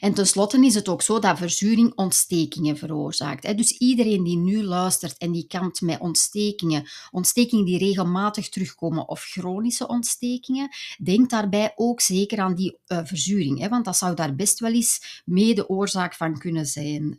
En 0.00 0.14
tenslotte 0.14 0.64
is 0.66 0.74
het 0.74 0.88
ook 0.88 1.02
zo 1.02 1.18
dat 1.18 1.38
verzuring 1.38 1.92
ontstekingen 1.94 2.76
veroorzaakt. 2.76 3.56
Dus 3.56 3.70
iedereen 3.70 4.24
die 4.24 4.36
nu 4.36 4.62
luistert 4.62 5.18
en 5.18 5.32
die 5.32 5.46
kampt 5.46 5.80
met 5.80 6.00
ontstekingen, 6.00 6.88
ontstekingen 7.10 7.64
die 7.64 7.78
regelmatig 7.78 8.48
terugkomen 8.48 9.08
of 9.08 9.22
chronische 9.22 9.88
ontstekingen, 9.88 10.68
denkt 11.02 11.30
daarbij 11.30 11.72
ook 11.74 12.00
zeker 12.00 12.38
aan 12.38 12.54
die 12.54 12.78
uh, 12.86 13.00
verzuring, 13.04 13.68
want 13.68 13.84
dat 13.84 13.96
zou 13.96 14.14
daar 14.14 14.34
best 14.34 14.58
wel 14.58 14.72
eens 14.72 15.22
mede 15.24 15.68
oorzaak 15.68 16.14
van 16.14 16.38
kunnen 16.38 16.66
zijn. 16.66 17.18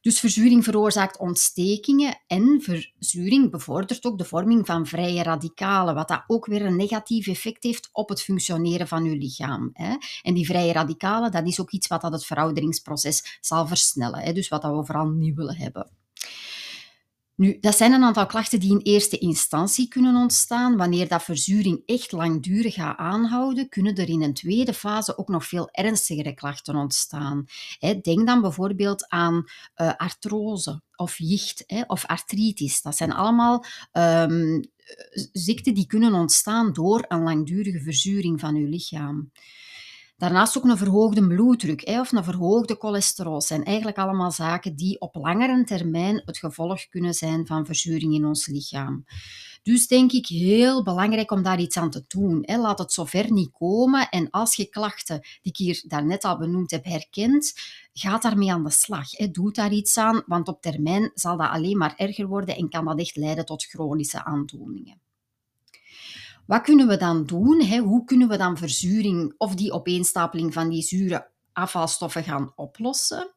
Dus 0.00 0.20
verzuring 0.20 0.64
veroorzaakt 0.64 1.18
ontstekingen 1.18 2.20
en 2.26 2.60
verzuring 2.60 3.50
bevordert 3.50 4.04
ook 4.04 4.18
de 4.18 4.24
vorming 4.24 4.66
van 4.66 4.86
vrije 4.86 5.22
radicalen, 5.22 5.94
wat 5.94 6.08
dat 6.08 6.24
ook 6.26 6.46
weer 6.46 6.64
een 6.64 6.76
negatief 6.76 7.26
effect 7.26 7.62
heeft 7.62 7.88
op 7.92 8.08
het 8.08 8.22
functioneren 8.22 8.88
van 8.88 9.04
uw 9.04 9.16
lichaam. 9.18 9.70
En 10.22 10.34
die 10.34 10.46
vrije 10.46 10.72
radicalen, 10.72 11.30
dat 11.30 11.46
is 11.46 11.60
ook 11.60 11.70
iets 11.70 11.86
wat 11.86 12.00
dat 12.00 12.12
het 12.12 12.24
verouderingsproces 12.24 13.38
zal 13.40 13.66
versnellen, 13.66 14.34
dus 14.34 14.48
wat 14.48 14.62
dat 14.62 14.76
we 14.76 14.84
vooral 14.84 15.08
niet 15.08 15.36
willen 15.36 15.56
hebben. 15.56 15.90
Nu, 17.40 17.58
dat 17.60 17.76
zijn 17.76 17.92
een 17.92 18.04
aantal 18.04 18.26
klachten 18.26 18.60
die 18.60 18.70
in 18.70 18.80
eerste 18.82 19.18
instantie 19.18 19.88
kunnen 19.88 20.14
ontstaan. 20.14 20.76
Wanneer 20.76 21.08
dat 21.08 21.22
verzuring 21.22 21.82
echt 21.86 22.12
langdurig 22.12 22.74
gaat 22.74 22.98
aanhouden, 22.98 23.68
kunnen 23.68 23.94
er 23.94 24.08
in 24.08 24.22
een 24.22 24.34
tweede 24.34 24.74
fase 24.74 25.18
ook 25.18 25.28
nog 25.28 25.46
veel 25.46 25.68
ernstigere 25.70 26.34
klachten 26.34 26.76
ontstaan. 26.76 27.44
Denk 28.02 28.26
dan 28.26 28.40
bijvoorbeeld 28.40 29.08
aan 29.08 29.44
uh, 29.76 29.92
artrose 29.96 30.82
of 30.96 31.18
jicht 31.18 31.64
of 31.86 32.06
artritis. 32.06 32.82
Dat 32.82 32.96
zijn 32.96 33.12
allemaal 33.12 33.64
um, 33.92 34.60
ziekten 35.32 35.74
die 35.74 35.86
kunnen 35.86 36.12
ontstaan 36.12 36.72
door 36.72 37.04
een 37.08 37.22
langdurige 37.22 37.80
verzuring 37.80 38.40
van 38.40 38.54
uw 38.54 38.68
lichaam. 38.68 39.30
Daarnaast 40.20 40.56
ook 40.56 40.64
een 40.64 40.76
verhoogde 40.76 41.26
bloeddruk 41.26 41.86
hè, 41.86 42.00
of 42.00 42.12
een 42.12 42.24
verhoogde 42.24 42.76
cholesterol 42.78 43.40
zijn 43.40 43.64
eigenlijk 43.64 43.98
allemaal 43.98 44.30
zaken 44.30 44.76
die 44.76 45.00
op 45.00 45.14
langere 45.14 45.64
termijn 45.64 46.22
het 46.24 46.38
gevolg 46.38 46.88
kunnen 46.88 47.14
zijn 47.14 47.46
van 47.46 47.66
verzuring 47.66 48.14
in 48.14 48.24
ons 48.24 48.46
lichaam. 48.46 49.04
Dus 49.62 49.86
denk 49.86 50.12
ik 50.12 50.26
heel 50.26 50.82
belangrijk 50.82 51.30
om 51.30 51.42
daar 51.42 51.60
iets 51.60 51.76
aan 51.76 51.90
te 51.90 52.04
doen. 52.08 52.38
Hè. 52.42 52.58
Laat 52.58 52.78
het 52.78 52.92
zover 52.92 53.32
niet 53.32 53.50
komen 53.50 54.08
en 54.08 54.30
als 54.30 54.56
je 54.56 54.68
klachten, 54.68 55.20
die 55.20 55.52
ik 55.52 55.56
hier 55.56 55.84
daarnet 55.86 56.24
al 56.24 56.38
benoemd 56.38 56.70
heb, 56.70 56.84
herkent, 56.84 57.52
ga 57.92 58.18
daarmee 58.18 58.52
aan 58.52 58.64
de 58.64 58.70
slag. 58.70 59.10
Hè. 59.10 59.30
Doe 59.30 59.52
daar 59.52 59.72
iets 59.72 59.98
aan, 59.98 60.22
want 60.26 60.48
op 60.48 60.62
termijn 60.62 61.10
zal 61.14 61.36
dat 61.36 61.50
alleen 61.50 61.78
maar 61.78 61.94
erger 61.96 62.26
worden 62.26 62.56
en 62.56 62.68
kan 62.68 62.84
dat 62.84 62.98
echt 62.98 63.16
leiden 63.16 63.44
tot 63.44 63.64
chronische 63.64 64.24
aandoeningen. 64.24 65.00
Wat 66.50 66.62
kunnen 66.62 66.88
we 66.88 66.96
dan 66.96 67.26
doen? 67.26 67.62
Hè? 67.62 67.78
Hoe 67.78 68.04
kunnen 68.04 68.28
we 68.28 68.36
dan 68.36 68.56
verzuring 68.56 69.34
of 69.36 69.54
die 69.54 69.72
opeenstapeling 69.72 70.52
van 70.52 70.68
die 70.68 70.82
zure 70.82 71.30
afvalstoffen 71.52 72.24
gaan 72.24 72.52
oplossen? 72.56 73.32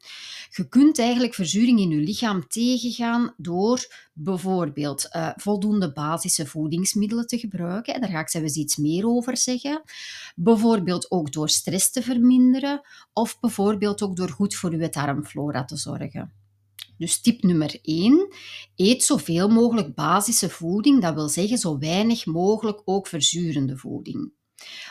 Je 0.49 0.67
kunt 0.69 0.99
eigenlijk 0.99 1.33
verzuring 1.33 1.79
in 1.79 1.89
je 1.89 1.95
lichaam 1.95 2.47
tegengaan 2.47 3.33
door 3.37 3.79
bijvoorbeeld 4.13 5.09
uh, 5.11 5.29
voldoende 5.35 5.91
basische 5.91 6.47
voedingsmiddelen 6.47 7.27
te 7.27 7.37
gebruiken. 7.37 8.01
Daar 8.01 8.09
ga 8.09 8.19
ik 8.19 8.29
zelfs 8.29 8.55
iets 8.55 8.77
meer 8.77 9.07
over 9.07 9.37
zeggen. 9.37 9.81
Bijvoorbeeld 10.35 11.11
ook 11.11 11.31
door 11.31 11.49
stress 11.49 11.91
te 11.91 12.01
verminderen 12.01 12.81
of 13.13 13.39
bijvoorbeeld 13.39 14.01
ook 14.01 14.15
door 14.15 14.29
goed 14.29 14.55
voor 14.55 14.75
je 14.75 14.89
darmflora 14.89 15.65
te 15.65 15.77
zorgen. 15.77 16.42
Dus 16.97 17.21
tip 17.21 17.43
nummer 17.43 17.79
1, 17.81 18.33
eet 18.75 19.03
zoveel 19.03 19.49
mogelijk 19.49 19.95
basische 19.95 20.49
voeding, 20.49 21.01
dat 21.01 21.13
wil 21.13 21.29
zeggen 21.29 21.57
zo 21.57 21.77
weinig 21.77 22.25
mogelijk 22.25 22.81
ook 22.85 23.07
verzurende 23.07 23.77
voeding. 23.77 24.31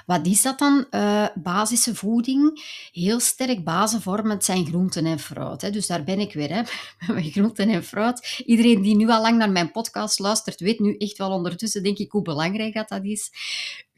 Wat 0.06 0.26
is 0.26 0.42
dat 0.42 0.58
dan, 0.58 0.86
uh, 0.90 1.26
basische 1.34 1.94
voeding? 1.94 2.64
Heel 2.92 3.20
sterk 3.20 3.64
basenvormend 3.64 4.44
zijn 4.44 4.66
groenten 4.66 5.06
en 5.06 5.18
fruit. 5.18 5.62
Hè. 5.62 5.70
Dus 5.70 5.86
daar 5.86 6.04
ben 6.04 6.20
ik 6.20 6.32
weer, 6.32 6.54
hè, 6.54 6.62
met 7.14 7.32
groenten 7.32 7.68
en 7.68 7.84
fruit. 7.84 8.42
Iedereen 8.46 8.82
die 8.82 8.96
nu 8.96 9.08
al 9.08 9.20
lang 9.20 9.38
naar 9.38 9.50
mijn 9.50 9.70
podcast 9.70 10.18
luistert, 10.18 10.60
weet 10.60 10.78
nu 10.78 10.96
echt 10.96 11.18
wel 11.18 11.30
ondertussen, 11.30 11.82
denk 11.82 11.98
ik, 11.98 12.10
hoe 12.10 12.22
belangrijk 12.22 12.74
dat, 12.74 12.88
dat 12.88 13.04
is. 13.04 13.30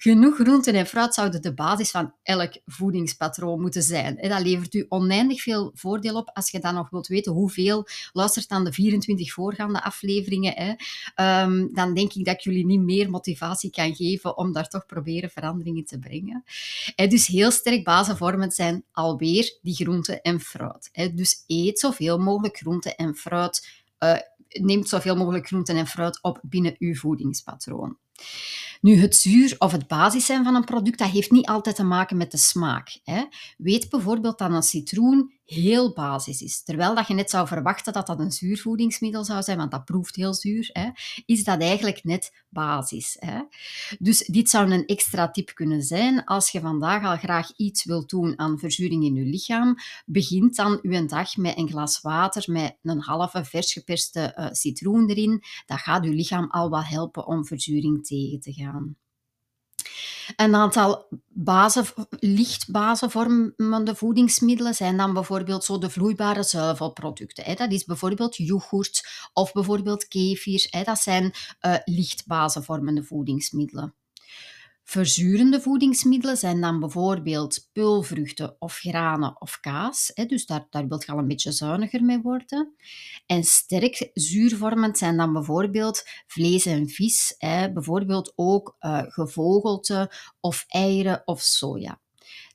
Genoeg 0.04 0.34
groenten 0.34 0.74
en 0.74 0.86
fruit 0.86 1.14
zouden 1.14 1.42
de 1.42 1.54
basis 1.54 1.90
van 1.90 2.12
elk 2.22 2.52
voedingspatroon 2.66 3.60
moeten 3.60 3.82
zijn. 3.82 4.16
Dat 4.16 4.42
levert 4.42 4.74
u 4.74 4.86
oneindig 4.88 5.42
veel 5.42 5.70
voordeel 5.74 6.16
op 6.16 6.30
als 6.34 6.50
je 6.50 6.60
dan 6.60 6.74
nog 6.74 6.90
wilt 6.90 7.06
weten 7.06 7.32
hoeveel 7.32 7.86
luistert 8.12 8.50
aan 8.50 8.64
de 8.64 8.72
24 8.72 9.32
voorgaande 9.32 9.82
afleveringen. 9.82 10.76
Ehm, 11.14 11.66
dan 11.72 11.94
denk 11.94 12.12
ik 12.12 12.24
dat 12.24 12.34
ik 12.34 12.40
jullie 12.40 12.66
niet 12.66 12.80
meer 12.80 13.10
motivatie 13.10 13.70
kan 13.70 13.94
geven 13.94 14.36
om 14.36 14.52
daar 14.52 14.68
toch 14.68 14.86
proberen 14.86 15.30
veranderingen 15.30 15.84
te 15.84 15.98
brengen. 15.98 16.44
Dus 16.96 17.26
heel 17.26 17.50
sterk 17.50 17.84
basenvormend 17.84 18.54
zijn 18.54 18.84
alweer 18.92 19.58
die 19.62 19.74
groenten 19.74 20.22
en 20.22 20.40
fruit. 20.40 20.90
Dus 21.14 21.44
eet 21.46 21.78
zoveel 21.78 22.18
mogelijk 22.18 22.56
groenten 22.56 22.96
en 22.96 23.14
fruit. 23.14 23.68
Uh, 23.98 24.16
neemt 24.48 24.88
zoveel 24.88 25.16
mogelijk 25.16 25.46
groenten 25.46 25.76
en 25.76 25.86
fruit 25.86 26.18
op 26.22 26.40
binnen 26.42 26.76
uw 26.78 26.94
voedingspatroon. 26.94 27.96
Nu, 28.80 28.96
het 28.96 29.16
zuur 29.16 29.54
of 29.58 29.72
het 29.72 29.86
basis 29.86 30.26
zijn 30.26 30.44
van 30.44 30.54
een 30.54 30.64
product, 30.64 30.98
dat 30.98 31.08
heeft 31.08 31.30
niet 31.30 31.46
altijd 31.46 31.76
te 31.76 31.84
maken 31.84 32.16
met 32.16 32.30
de 32.30 32.36
smaak. 32.36 33.00
Hè. 33.04 33.24
Weet 33.56 33.88
bijvoorbeeld 33.88 34.38
dat 34.38 34.50
een 34.50 34.62
citroen 34.62 35.32
heel 35.44 35.92
basis 35.92 36.42
is. 36.42 36.62
Terwijl 36.62 36.94
dat 36.94 37.08
je 37.08 37.14
net 37.14 37.30
zou 37.30 37.46
verwachten 37.46 37.92
dat 37.92 38.06
dat 38.06 38.18
een 38.18 38.32
zuurvoedingsmiddel 38.32 39.24
zou 39.24 39.42
zijn, 39.42 39.58
want 39.58 39.70
dat 39.70 39.84
proeft 39.84 40.16
heel 40.16 40.34
zuur, 40.34 40.70
hè, 40.72 40.88
is 41.26 41.44
dat 41.44 41.60
eigenlijk 41.60 42.04
net 42.04 42.44
basis. 42.48 43.16
Hè. 43.18 43.40
Dus 43.98 44.18
dit 44.26 44.50
zou 44.50 44.70
een 44.70 44.86
extra 44.86 45.30
tip 45.30 45.54
kunnen 45.54 45.82
zijn 45.82 46.24
als 46.24 46.50
je 46.50 46.60
vandaag 46.60 47.04
al 47.04 47.16
graag 47.16 47.56
iets 47.56 47.84
wilt 47.84 48.10
doen 48.10 48.38
aan 48.38 48.58
verzuring 48.58 49.04
in 49.04 49.14
je 49.14 49.24
lichaam. 49.24 49.76
Begint 50.06 50.56
dan 50.56 50.78
uw 50.82 51.06
dag 51.06 51.36
met 51.36 51.58
een 51.58 51.68
glas 51.68 52.00
water 52.00 52.52
met 52.52 52.76
een 52.82 53.00
halve 53.00 53.44
vers 53.44 53.72
geperste 53.72 54.34
uh, 54.38 54.46
citroen 54.50 55.08
erin. 55.08 55.42
Dat 55.66 55.78
gaat 55.78 56.04
je 56.04 56.10
lichaam 56.10 56.50
al 56.50 56.68
wat 56.68 56.86
helpen 56.86 57.26
om 57.26 57.46
verzuring 57.46 58.03
tegen 58.04 58.40
te 58.40 58.52
gaan. 58.52 58.96
Een 60.36 60.54
aantal 60.54 61.06
bazen, 61.28 61.84
licht 62.10 62.70
basenvormende 62.70 63.94
voedingsmiddelen 63.94 64.74
zijn 64.74 64.96
dan 64.96 65.14
bijvoorbeeld 65.14 65.64
zo 65.64 65.78
de 65.78 65.90
vloeibare 65.90 66.42
zuivelproducten. 66.42 67.56
Dat 67.56 67.72
is 67.72 67.84
bijvoorbeeld 67.84 68.36
yoghurt 68.36 69.08
of 69.32 69.52
bijvoorbeeld 69.52 70.08
kefir. 70.08 70.84
Dat 70.84 70.98
zijn 70.98 71.32
uh, 71.60 71.76
licht 71.84 72.26
basenvormende 72.26 73.02
voedingsmiddelen. 73.02 73.94
Verzurende 74.84 75.60
voedingsmiddelen 75.60 76.36
zijn 76.36 76.60
dan 76.60 76.80
bijvoorbeeld 76.80 77.68
pulvruchten 77.72 78.56
of 78.58 78.74
granen 78.74 79.40
of 79.40 79.60
kaas. 79.60 80.12
Dus 80.26 80.46
daar, 80.46 80.66
daar 80.70 80.88
wil 80.88 81.02
je 81.06 81.12
al 81.12 81.18
een 81.18 81.28
beetje 81.28 81.52
zuiniger 81.52 82.04
mee 82.04 82.20
worden. 82.20 82.74
En 83.26 83.44
sterk 83.44 84.10
zuurvormend 84.12 84.98
zijn 84.98 85.16
dan 85.16 85.32
bijvoorbeeld 85.32 86.02
vlees 86.26 86.66
en 86.66 86.88
vis. 86.88 87.36
Bijvoorbeeld 87.72 88.32
ook 88.34 88.76
uh, 88.80 89.02
gevogelte 89.06 90.12
of 90.40 90.64
eieren 90.68 91.22
of 91.24 91.40
soja. 91.40 92.00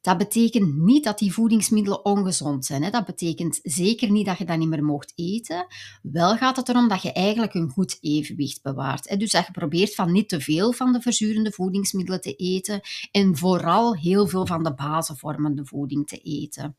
Dat 0.01 0.17
betekent 0.17 0.77
niet 0.77 1.03
dat 1.03 1.19
die 1.19 1.33
voedingsmiddelen 1.33 2.05
ongezond 2.05 2.65
zijn. 2.65 2.83
Hè. 2.83 2.89
Dat 2.89 3.05
betekent 3.05 3.59
zeker 3.63 4.11
niet 4.11 4.25
dat 4.25 4.37
je 4.37 4.45
dat 4.45 4.57
niet 4.57 4.69
meer 4.69 4.83
mocht 4.83 5.13
eten. 5.15 5.67
Wel 6.01 6.37
gaat 6.37 6.55
het 6.55 6.69
erom 6.69 6.87
dat 6.87 7.01
je 7.01 7.13
eigenlijk 7.13 7.53
een 7.53 7.69
goed 7.69 7.97
evenwicht 8.01 8.61
bewaart. 8.61 9.09
Hè. 9.09 9.17
Dus 9.17 9.31
dat 9.31 9.45
je 9.45 9.51
probeert 9.51 9.95
van 9.95 10.11
niet 10.11 10.29
te 10.29 10.41
veel 10.41 10.71
van 10.71 10.93
de 10.93 11.01
verzurende 11.01 11.51
voedingsmiddelen 11.51 12.21
te 12.21 12.35
eten 12.35 12.81
en 13.11 13.37
vooral 13.37 13.95
heel 13.95 14.27
veel 14.27 14.45
van 14.45 14.63
de 14.63 14.73
basenvormende 14.73 15.65
voeding 15.65 16.07
te 16.07 16.17
eten. 16.17 16.75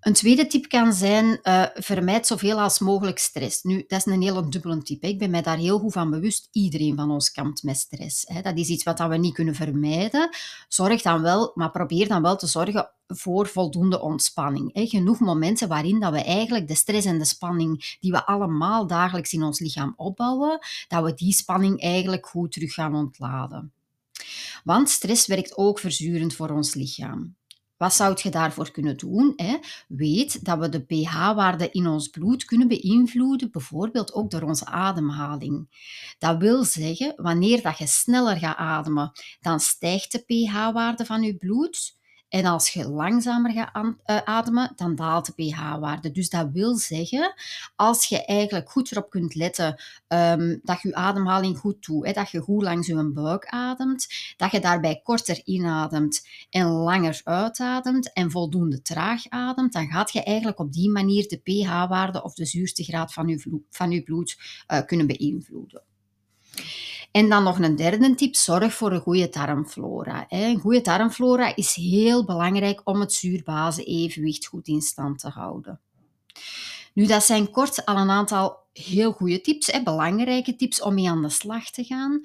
Een 0.00 0.12
tweede 0.12 0.46
tip 0.46 0.68
kan 0.68 0.92
zijn, 0.92 1.40
uh, 1.42 1.64
vermijd 1.74 2.26
zoveel 2.26 2.60
als 2.60 2.78
mogelijk 2.78 3.18
stress. 3.18 3.62
Nu, 3.62 3.84
dat 3.86 3.98
is 3.98 4.12
een 4.12 4.22
hele 4.22 4.48
dubbele 4.48 4.82
tip. 4.82 5.02
Hè. 5.02 5.08
Ik 5.08 5.18
ben 5.18 5.30
mij 5.30 5.42
daar 5.42 5.56
heel 5.56 5.78
goed 5.78 5.92
van 5.92 6.10
bewust. 6.10 6.48
Iedereen 6.52 6.96
van 6.96 7.10
ons 7.10 7.30
kampt 7.30 7.62
met 7.62 7.76
stress. 7.76 8.24
Hè. 8.26 8.42
Dat 8.42 8.58
is 8.58 8.68
iets 8.68 8.84
wat 8.84 8.98
we 8.98 9.16
niet 9.16 9.34
kunnen 9.34 9.54
vermijden. 9.54 10.28
Zorg 10.68 11.02
dan 11.02 11.22
wel, 11.22 11.52
maar 11.54 11.70
probeer 11.70 12.08
dan 12.08 12.22
wel 12.22 12.36
te 12.36 12.46
zorgen 12.46 12.90
voor 13.06 13.46
voldoende 13.46 14.00
ontspanning. 14.00 14.74
Hè. 14.74 14.86
Genoeg 14.86 15.20
momenten 15.20 15.68
waarin 15.68 16.00
dat 16.00 16.12
we 16.12 16.24
eigenlijk 16.24 16.68
de 16.68 16.74
stress 16.74 17.06
en 17.06 17.18
de 17.18 17.24
spanning 17.24 17.96
die 18.00 18.10
we 18.10 18.26
allemaal 18.26 18.86
dagelijks 18.86 19.32
in 19.32 19.42
ons 19.42 19.60
lichaam 19.60 19.94
opbouwen, 19.96 20.58
dat 20.88 21.04
we 21.04 21.14
die 21.14 21.32
spanning 21.32 21.80
eigenlijk 21.82 22.26
goed 22.26 22.52
terug 22.52 22.74
gaan 22.74 22.94
ontladen. 22.94 23.72
Want 24.64 24.88
stress 24.88 25.26
werkt 25.26 25.56
ook 25.56 25.78
verzurend 25.78 26.34
voor 26.34 26.50
ons 26.50 26.74
lichaam. 26.74 27.34
Wat 27.76 27.94
zou 27.94 28.18
je 28.22 28.30
daarvoor 28.30 28.70
kunnen 28.70 28.96
doen? 28.96 29.32
Hè? 29.36 29.56
Weet 29.88 30.44
dat 30.44 30.58
we 30.58 30.68
de 30.68 30.84
pH-waarde 30.84 31.70
in 31.70 31.86
ons 31.86 32.08
bloed 32.08 32.44
kunnen 32.44 32.68
beïnvloeden, 32.68 33.50
bijvoorbeeld 33.50 34.14
ook 34.14 34.30
door 34.30 34.42
onze 34.42 34.66
ademhaling. 34.66 35.68
Dat 36.18 36.38
wil 36.38 36.64
zeggen, 36.64 37.12
wanneer 37.16 37.62
dat 37.62 37.78
je 37.78 37.86
sneller 37.86 38.36
gaat 38.36 38.56
ademen, 38.56 39.12
dan 39.40 39.60
stijgt 39.60 40.12
de 40.12 40.18
pH-waarde 40.18 41.04
van 41.04 41.22
je 41.22 41.36
bloed. 41.36 41.96
En 42.28 42.44
als 42.44 42.68
je 42.68 42.88
langzamer 42.88 43.52
gaat 43.52 43.76
uh, 43.76 43.94
ademen, 44.24 44.72
dan 44.76 44.94
daalt 44.94 45.26
de 45.26 45.32
pH-waarde. 45.32 46.10
Dus 46.10 46.30
dat 46.30 46.48
wil 46.52 46.76
zeggen, 46.76 47.34
als 47.76 48.06
je 48.06 48.24
eigenlijk 48.24 48.70
goed 48.70 48.92
erop 48.92 49.10
kunt 49.10 49.34
letten 49.34 49.82
um, 50.08 50.60
dat 50.62 50.80
je 50.82 50.94
ademhaling 50.94 51.58
goed 51.58 51.86
doet, 51.86 52.14
dat 52.14 52.30
je 52.30 52.40
goed 52.40 52.62
langs 52.62 52.86
je 52.86 53.10
buik 53.12 53.46
ademt, 53.46 54.06
dat 54.36 54.50
je 54.50 54.60
daarbij 54.60 55.00
korter 55.02 55.40
inademt 55.44 56.26
en 56.50 56.66
langer 56.66 57.20
uitademt 57.24 58.12
en 58.12 58.30
voldoende 58.30 58.82
traag 58.82 59.28
ademt, 59.28 59.72
dan 59.72 59.86
gaat 59.86 60.12
je 60.12 60.22
eigenlijk 60.22 60.58
op 60.58 60.72
die 60.72 60.90
manier 60.90 61.28
de 61.28 61.36
pH-waarde 61.36 62.22
of 62.22 62.34
de 62.34 62.44
zuurtegraad 62.44 63.12
van 63.12 63.28
je, 63.28 63.62
van 63.70 63.90
je 63.90 64.02
bloed 64.02 64.36
uh, 64.72 64.80
kunnen 64.86 65.06
beïnvloeden. 65.06 65.82
En 67.10 67.28
dan 67.28 67.42
nog 67.42 67.58
een 67.58 67.76
derde 67.76 68.14
tip, 68.14 68.34
zorg 68.34 68.74
voor 68.74 68.92
een 68.92 69.00
goede 69.00 69.28
darmflora. 69.28 70.24
Een 70.28 70.58
goede 70.58 70.80
darmflora 70.80 71.56
is 71.56 71.74
heel 71.74 72.24
belangrijk 72.24 72.80
om 72.84 73.00
het 73.00 73.12
zuurbase-evenwicht 73.12 74.46
goed 74.46 74.68
in 74.68 74.80
stand 74.80 75.18
te 75.18 75.28
houden. 75.28 75.80
Nu, 76.94 77.06
dat 77.06 77.24
zijn 77.24 77.50
kort 77.50 77.84
al 77.84 77.96
een 77.96 78.10
aantal 78.10 78.58
heel 78.72 79.12
goede 79.12 79.40
tips, 79.40 79.82
belangrijke 79.84 80.56
tips 80.56 80.82
om 80.82 80.94
mee 80.94 81.10
aan 81.10 81.22
de 81.22 81.28
slag 81.28 81.70
te 81.70 81.84
gaan. 81.84 82.20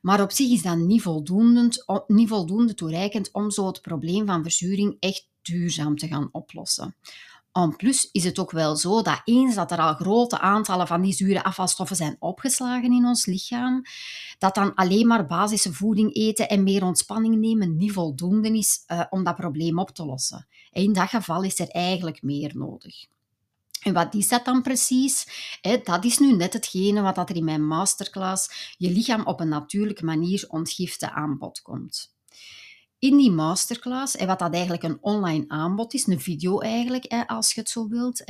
Maar 0.00 0.22
op 0.22 0.30
zich 0.30 0.50
is 0.50 0.62
dat 0.62 0.76
niet 0.76 1.02
voldoende, 1.02 1.84
niet 2.06 2.28
voldoende 2.28 2.74
toereikend 2.74 3.28
om 3.32 3.50
zo 3.50 3.66
het 3.66 3.82
probleem 3.82 4.26
van 4.26 4.42
verzuring 4.42 4.96
echt 5.00 5.28
duurzaam 5.42 5.96
te 5.96 6.08
gaan 6.08 6.28
oplossen. 6.32 6.96
En 7.52 7.76
plus 7.76 8.08
is 8.12 8.24
het 8.24 8.38
ook 8.38 8.50
wel 8.50 8.76
zo 8.76 9.02
dat 9.02 9.20
eens 9.24 9.54
dat 9.54 9.70
er 9.70 9.78
al 9.78 9.94
grote 9.94 10.38
aantallen 10.38 10.86
van 10.86 11.02
die 11.02 11.12
zure 11.12 11.44
afvalstoffen 11.44 11.96
zijn 11.96 12.16
opgeslagen 12.18 12.92
in 12.92 13.06
ons 13.06 13.26
lichaam, 13.26 13.82
dat 14.38 14.54
dan 14.54 14.74
alleen 14.74 15.06
maar 15.06 15.26
basisse 15.26 15.72
voeding 15.72 16.14
eten 16.14 16.48
en 16.48 16.62
meer 16.62 16.84
ontspanning 16.84 17.36
nemen 17.36 17.76
niet 17.76 17.92
voldoende 17.92 18.58
is 18.58 18.84
uh, 18.86 19.04
om 19.10 19.24
dat 19.24 19.36
probleem 19.36 19.78
op 19.78 19.90
te 19.90 20.04
lossen. 20.04 20.46
in 20.72 20.92
dat 20.92 21.08
geval 21.08 21.42
is 21.42 21.58
er 21.58 21.68
eigenlijk 21.68 22.22
meer 22.22 22.52
nodig. 22.54 23.06
En 23.82 23.92
wat 23.92 24.14
is 24.14 24.28
dat 24.28 24.44
dan 24.44 24.62
precies? 24.62 25.26
dat 25.84 26.04
is 26.04 26.18
nu 26.18 26.36
net 26.36 26.52
hetgene 26.52 27.00
wat 27.00 27.30
er 27.30 27.36
in 27.36 27.44
mijn 27.44 27.66
masterclass 27.66 28.74
je 28.78 28.90
lichaam 28.90 29.26
op 29.26 29.40
een 29.40 29.48
natuurlijke 29.48 30.04
manier 30.04 30.44
ontgifte 30.48 31.12
aan 31.12 31.38
bod 31.38 31.62
komt 31.62 32.12
in 33.02 33.16
die 33.16 33.30
masterclass, 33.30 34.16
en 34.16 34.26
wat 34.26 34.38
dat 34.38 34.52
eigenlijk 34.52 34.82
een 34.82 34.98
online 35.00 35.44
aanbod 35.48 35.94
is, 35.94 36.06
een 36.06 36.20
video 36.20 36.60
eigenlijk, 36.60 37.24
als 37.26 37.52
je 37.52 37.60
het 37.60 37.68
zo 37.68 37.88
wilt, 37.88 38.24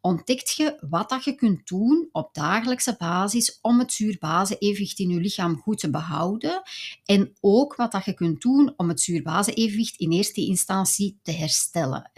ontdekt 0.00 0.54
je 0.56 0.76
wat 0.88 1.08
dat 1.08 1.24
je 1.24 1.34
kunt 1.34 1.68
doen 1.68 2.08
op 2.12 2.34
dagelijkse 2.34 2.94
basis 2.98 3.58
om 3.60 3.78
het 3.78 3.92
zuurbase-evenwicht 3.92 4.98
in 4.98 5.08
je 5.08 5.20
lichaam 5.20 5.56
goed 5.56 5.78
te 5.78 5.90
behouden. 5.90 6.62
En 7.04 7.36
ook 7.40 7.74
wat 7.76 7.92
dat 7.92 8.04
je 8.04 8.14
kunt 8.14 8.40
doen 8.40 8.74
om 8.76 8.88
het 8.88 9.00
zuurbase-evenwicht 9.00 9.96
in 9.96 10.12
eerste 10.12 10.46
instantie 10.46 11.18
te 11.22 11.32
herstellen 11.32 12.10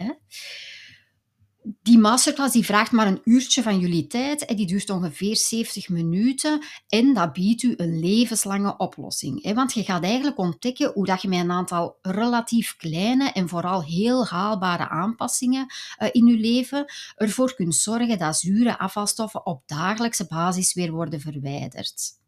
die 1.81 1.97
masterclass 1.97 2.53
die 2.53 2.65
vraagt 2.65 2.91
maar 2.91 3.07
een 3.07 3.21
uurtje 3.23 3.61
van 3.61 3.79
jullie 3.79 4.07
tijd. 4.07 4.45
En 4.45 4.55
die 4.55 4.67
duurt 4.67 4.89
ongeveer 4.89 5.37
70 5.37 5.89
minuten. 5.89 6.65
En 6.87 7.13
dat 7.13 7.33
biedt 7.33 7.63
u 7.63 7.73
een 7.77 7.99
levenslange 7.99 8.77
oplossing. 8.77 9.53
Want 9.53 9.73
je 9.73 9.83
gaat 9.83 10.03
eigenlijk 10.03 10.37
ontdekken 10.37 10.91
hoe 10.93 11.05
dat 11.05 11.21
je 11.21 11.27
met 11.27 11.39
een 11.39 11.51
aantal 11.51 11.97
relatief 12.01 12.75
kleine 12.75 13.31
en 13.31 13.49
vooral 13.49 13.83
heel 13.83 14.25
haalbare 14.25 14.89
aanpassingen 14.89 15.65
eh, 15.97 16.09
in 16.11 16.27
je 16.27 16.37
leven 16.37 16.85
ervoor 17.15 17.55
kunt 17.55 17.75
zorgen 17.75 18.17
dat 18.17 18.37
zure 18.37 18.77
afvalstoffen 18.77 19.45
op 19.45 19.61
dagelijkse 19.65 20.27
basis 20.27 20.73
weer 20.73 20.91
worden 20.91 21.19
verwijderd. 21.19 22.21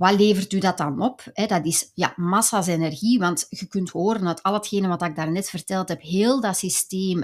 Wat 0.00 0.18
levert 0.18 0.52
u 0.52 0.58
dat 0.58 0.78
dan 0.78 1.02
op? 1.02 1.22
dat 1.46 1.66
is 1.66 1.90
ja, 1.94 2.12
massa's 2.16 2.66
energie, 2.66 3.18
want 3.18 3.46
je 3.48 3.66
kunt 3.66 3.90
horen 3.90 4.26
uit 4.26 4.42
al 4.42 4.52
hetgene 4.52 4.88
wat 4.88 5.02
ik 5.02 5.16
daarnet 5.16 5.50
verteld 5.50 5.88
heb, 5.88 6.00
heel 6.00 6.40
dat 6.40 6.56
systeem, 6.56 7.22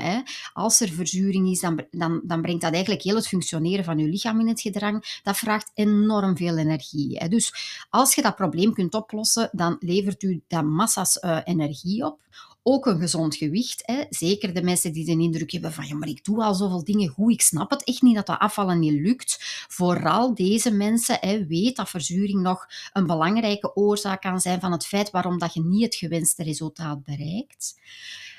als 0.52 0.80
er 0.80 0.88
verzuring 0.88 1.48
is, 1.48 1.60
dan, 1.60 1.84
dan, 1.90 2.20
dan 2.24 2.42
brengt 2.42 2.62
dat 2.62 2.72
eigenlijk 2.72 3.02
heel 3.02 3.14
het 3.14 3.28
functioneren 3.28 3.84
van 3.84 3.98
je 3.98 4.08
lichaam 4.08 4.40
in 4.40 4.48
het 4.48 4.60
gedrang. 4.60 5.20
Dat 5.22 5.36
vraagt 5.36 5.70
enorm 5.74 6.36
veel 6.36 6.56
energie. 6.56 7.28
Dus 7.28 7.52
als 7.90 8.14
je 8.14 8.22
dat 8.22 8.36
probleem 8.36 8.72
kunt 8.72 8.94
oplossen, 8.94 9.48
dan 9.52 9.76
levert 9.80 10.22
u 10.22 10.42
dat 10.48 10.64
massa's 10.64 11.18
uh, 11.22 11.38
energie 11.44 12.04
op 12.04 12.20
ook 12.68 12.86
een 12.86 12.98
gezond 12.98 13.36
gewicht. 13.36 13.82
Hè. 13.84 14.04
Zeker 14.10 14.54
de 14.54 14.62
mensen 14.62 14.92
die 14.92 15.04
de 15.04 15.22
indruk 15.22 15.50
hebben 15.50 15.72
van 15.72 15.86
ja, 15.86 15.94
maar 15.94 16.08
ik 16.08 16.24
doe 16.24 16.44
al 16.44 16.54
zoveel 16.54 16.84
dingen 16.84 17.08
goed, 17.08 17.32
ik 17.32 17.40
snap 17.40 17.70
het 17.70 17.84
echt 17.84 18.02
niet 18.02 18.14
dat 18.14 18.26
dat 18.26 18.38
afvallen 18.38 18.78
niet 18.78 19.00
lukt. 19.00 19.36
Vooral 19.68 20.34
deze 20.34 20.70
mensen 20.70 21.18
hè, 21.20 21.46
weet 21.46 21.76
dat 21.76 21.90
verzuring 21.90 22.42
nog 22.42 22.66
een 22.92 23.06
belangrijke 23.06 23.76
oorzaak 23.76 24.20
kan 24.20 24.40
zijn 24.40 24.60
van 24.60 24.72
het 24.72 24.86
feit 24.86 25.10
waarom 25.10 25.38
dat 25.38 25.54
je 25.54 25.62
niet 25.62 25.84
het 25.84 25.94
gewenste 25.94 26.42
resultaat 26.42 27.02
bereikt. 27.02 27.80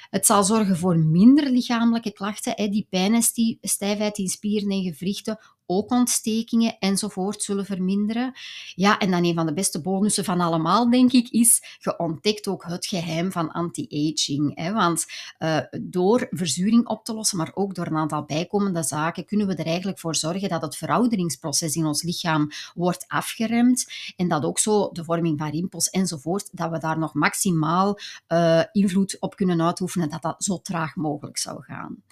Het 0.10 0.26
zal 0.26 0.44
zorgen 0.44 0.78
voor 0.78 0.98
minder 0.98 1.50
lichamelijke 1.50 2.12
klachten, 2.12 2.72
die 2.72 2.88
pijn 2.90 3.14
en 3.14 3.24
stijfheid 3.62 4.18
in 4.18 4.28
spieren 4.28 4.70
en 4.70 4.84
gewrichten, 4.84 5.40
ook 5.68 5.92
ontstekingen 5.92 6.76
enzovoort 6.80 7.44
zullen 7.44 7.66
verminderen. 7.66 8.34
Ja, 8.76 9.00
en 9.00 9.12
dan 9.12 9.26
een 9.26 9.36
van 9.36 9.46
de 9.46 9.54
beste 9.54 9.82
bonussen 9.82 10.26
van 10.26 10.42
allemaal, 10.42 10.90
denk 10.90 11.12
ik, 11.12 11.30
is 11.30 11.78
je 11.80 12.00
ontdekt 12.00 12.48
ook 12.48 12.64
het 12.66 12.86
geheim 12.86 13.32
van 13.32 13.52
anti-aging. 13.52 14.72
Want 14.74 15.06
uh, 15.40 15.60
door 15.82 16.28
verzuring 16.30 16.88
op 16.88 17.06
te 17.06 17.14
lossen, 17.14 17.38
maar 17.38 17.52
ook 17.54 17.76
door 17.76 17.88
een 17.88 17.98
aantal 17.98 18.24
bijkomende 18.24 18.84
zaken, 18.84 19.26
kunnen 19.26 19.48
we 19.48 19.56
er 19.56 19.66
eigenlijk 19.66 20.00
voor 20.00 20.16
zorgen 20.16 20.50
dat 20.50 20.62
het 20.62 20.76
verouderingsproces 20.76 21.76
in 21.76 21.86
ons 21.86 22.04
lichaam 22.04 22.50
wordt 22.74 23.06
afgeremd 23.08 23.86
en 24.16 24.28
dat 24.28 24.44
ook 24.44 24.60
zo 24.60 24.90
de 24.92 25.04
vorming 25.04 25.38
van 25.40 25.50
rimpels 25.50 25.90
enzovoort, 25.90 26.50
dat 26.52 26.72
we 26.72 26.80
daar 26.80 27.00
nog 27.00 27.14
maximaal 27.14 28.00
uh, 28.28 28.64
invloed 28.72 29.18
op 29.20 29.36
kunnen 29.36 29.62
uitoefenen, 29.62 30.10
dat 30.10 30.22
dat 30.22 30.44
zo 30.44 30.62
traag 30.62 30.96
mogelijk 30.96 31.38
zou 31.38 31.64
gaan. 31.64 32.04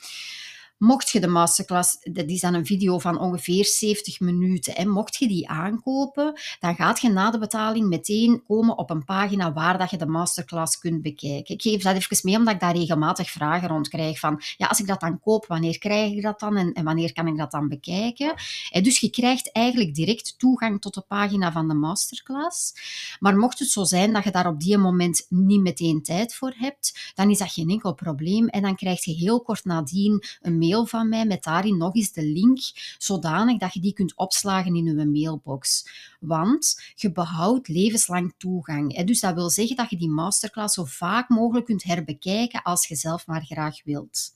Mocht 0.82 1.10
je 1.10 1.20
de 1.20 1.26
masterclass, 1.26 1.98
dat 2.02 2.28
is 2.28 2.40
dan 2.40 2.54
een 2.54 2.66
video 2.66 2.98
van 2.98 3.18
ongeveer 3.18 3.64
70 3.64 4.20
minuten, 4.20 4.76
en 4.76 4.88
mocht 4.88 5.16
je 5.16 5.28
die 5.28 5.48
aankopen, 5.48 6.40
dan 6.60 6.74
gaat 6.74 7.00
je 7.00 7.08
na 7.08 7.30
de 7.30 7.38
betaling 7.38 7.88
meteen 7.88 8.42
komen 8.46 8.78
op 8.78 8.90
een 8.90 9.04
pagina 9.04 9.52
waar 9.52 9.78
dat 9.78 9.90
je 9.90 9.96
de 9.96 10.06
masterclass 10.06 10.78
kunt 10.78 11.02
bekijken. 11.02 11.54
Ik 11.54 11.62
geef 11.62 11.82
dat 11.82 11.96
even 11.96 12.18
mee, 12.22 12.36
omdat 12.36 12.54
ik 12.54 12.60
daar 12.60 12.76
regelmatig 12.76 13.30
vragen 13.30 13.68
rond 13.68 13.88
krijg 13.88 14.18
van, 14.18 14.40
ja, 14.56 14.66
als 14.66 14.80
ik 14.80 14.86
dat 14.86 15.00
dan 15.00 15.20
koop, 15.20 15.46
wanneer 15.46 15.78
krijg 15.78 16.12
ik 16.12 16.22
dat 16.22 16.40
dan 16.40 16.56
en, 16.56 16.72
en 16.72 16.84
wanneer 16.84 17.12
kan 17.12 17.26
ik 17.26 17.36
dat 17.36 17.50
dan 17.50 17.68
bekijken? 17.68 18.34
En 18.70 18.82
dus 18.82 18.98
je 18.98 19.10
krijgt 19.10 19.52
eigenlijk 19.52 19.94
direct 19.94 20.38
toegang 20.38 20.80
tot 20.80 20.94
de 20.94 21.04
pagina 21.08 21.52
van 21.52 21.68
de 21.68 21.74
masterclass. 21.74 22.72
Maar 23.20 23.36
mocht 23.36 23.58
het 23.58 23.68
zo 23.68 23.84
zijn 23.84 24.12
dat 24.12 24.24
je 24.24 24.30
daar 24.30 24.46
op 24.46 24.60
die 24.60 24.78
moment 24.78 25.26
niet 25.28 25.60
meteen 25.60 26.02
tijd 26.02 26.34
voor 26.34 26.54
hebt, 26.56 27.12
dan 27.14 27.30
is 27.30 27.38
dat 27.38 27.52
geen 27.52 27.70
enkel 27.70 27.94
probleem 27.94 28.48
en 28.48 28.62
dan 28.62 28.76
krijg 28.76 29.04
je 29.04 29.12
heel 29.12 29.40
kort 29.42 29.64
nadien 29.64 30.24
een 30.40 30.58
mail 30.58 30.70
van 30.80 31.08
mij 31.08 31.26
met 31.26 31.42
daarin 31.42 31.76
nog 31.76 31.94
eens 31.94 32.12
de 32.12 32.26
link, 32.26 32.58
zodanig 32.98 33.58
dat 33.58 33.74
je 33.74 33.80
die 33.80 33.92
kunt 33.92 34.16
opslagen 34.16 34.74
in 34.74 34.84
je 34.84 35.06
mailbox. 35.06 35.88
Want 36.20 36.82
je 36.94 37.12
behoudt 37.12 37.68
levenslang 37.68 38.34
toegang. 38.38 39.04
Dus 39.04 39.20
dat 39.20 39.34
wil 39.34 39.50
zeggen 39.50 39.76
dat 39.76 39.90
je 39.90 39.96
die 39.96 40.10
masterclass 40.10 40.74
zo 40.74 40.84
vaak 40.84 41.28
mogelijk 41.28 41.66
kunt 41.66 41.82
herbekijken 41.82 42.62
als 42.62 42.88
je 42.88 42.94
zelf 42.94 43.26
maar 43.26 43.44
graag 43.44 43.84
wilt. 43.84 44.34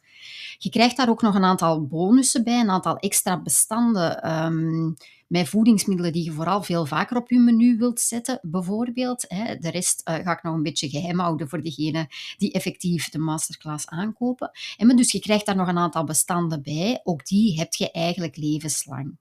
Je 0.59 0.71
krijgt 0.71 0.97
daar 0.97 1.09
ook 1.09 1.23
nog 1.23 1.35
een 1.35 1.45
aantal 1.45 1.87
bonussen 1.87 2.45
bij, 2.45 2.61
een 2.61 2.71
aantal 2.71 2.97
extra 2.97 3.43
bestanden. 3.43 4.33
Um, 4.33 4.97
met 5.27 5.49
voedingsmiddelen 5.49 6.13
die 6.13 6.25
je 6.25 6.33
vooral 6.33 6.63
veel 6.63 6.87
vaker 6.87 7.17
op 7.17 7.31
je 7.31 7.39
menu 7.39 7.77
wilt 7.77 8.01
zetten, 8.01 8.39
bijvoorbeeld. 8.43 9.25
Hè. 9.29 9.57
De 9.57 9.71
rest 9.71 10.09
uh, 10.09 10.15
ga 10.15 10.33
ik 10.33 10.43
nog 10.43 10.55
een 10.55 10.63
beetje 10.63 10.89
geheim 10.89 11.19
houden 11.19 11.49
voor 11.49 11.63
degenen 11.63 12.07
die 12.37 12.53
effectief 12.53 13.09
de 13.09 13.19
masterclass 13.19 13.87
aankopen. 13.87 14.51
En 14.77 14.97
dus 14.97 15.13
je 15.13 15.21
krijgt 15.21 15.47
daar 15.47 15.57
nog 15.57 15.69
een 15.69 15.79
aantal 15.79 16.05
bestanden 16.05 16.63
bij. 16.63 17.01
Ook 17.05 17.25
die 17.25 17.59
heb 17.59 17.75
je 17.75 17.91
eigenlijk 17.91 18.37
levenslang. 18.37 19.17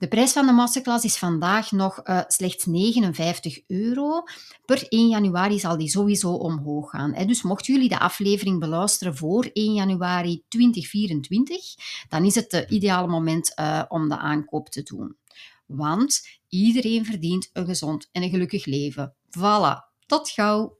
De 0.00 0.08
prijs 0.08 0.32
van 0.32 0.46
de 0.46 0.52
masterclass 0.52 1.04
is 1.04 1.16
vandaag 1.16 1.70
nog 1.70 2.00
uh, 2.04 2.20
slechts 2.26 2.64
59 2.64 3.60
euro. 3.66 4.22
Per 4.64 4.86
1 4.88 5.08
januari 5.08 5.58
zal 5.58 5.76
die 5.76 5.88
sowieso 5.88 6.32
omhoog 6.32 6.90
gaan. 6.90 7.14
Hè. 7.14 7.24
Dus 7.24 7.42
mochten 7.42 7.74
jullie 7.74 7.88
de 7.88 7.98
aflevering 7.98 8.60
beluisteren 8.60 9.16
voor 9.16 9.50
1 9.52 9.74
januari 9.74 10.42
2024, 10.48 11.56
dan 12.08 12.24
is 12.24 12.34
het 12.34 12.52
het 12.52 12.70
ideale 12.70 13.08
moment 13.08 13.52
uh, 13.56 13.82
om 13.88 14.08
de 14.08 14.18
aankoop 14.18 14.68
te 14.68 14.82
doen. 14.82 15.16
Want 15.66 16.20
iedereen 16.48 17.04
verdient 17.04 17.50
een 17.52 17.66
gezond 17.66 18.08
en 18.12 18.22
een 18.22 18.30
gelukkig 18.30 18.64
leven. 18.64 19.14
Voilà, 19.38 20.04
tot 20.06 20.30
gauw! 20.30 20.79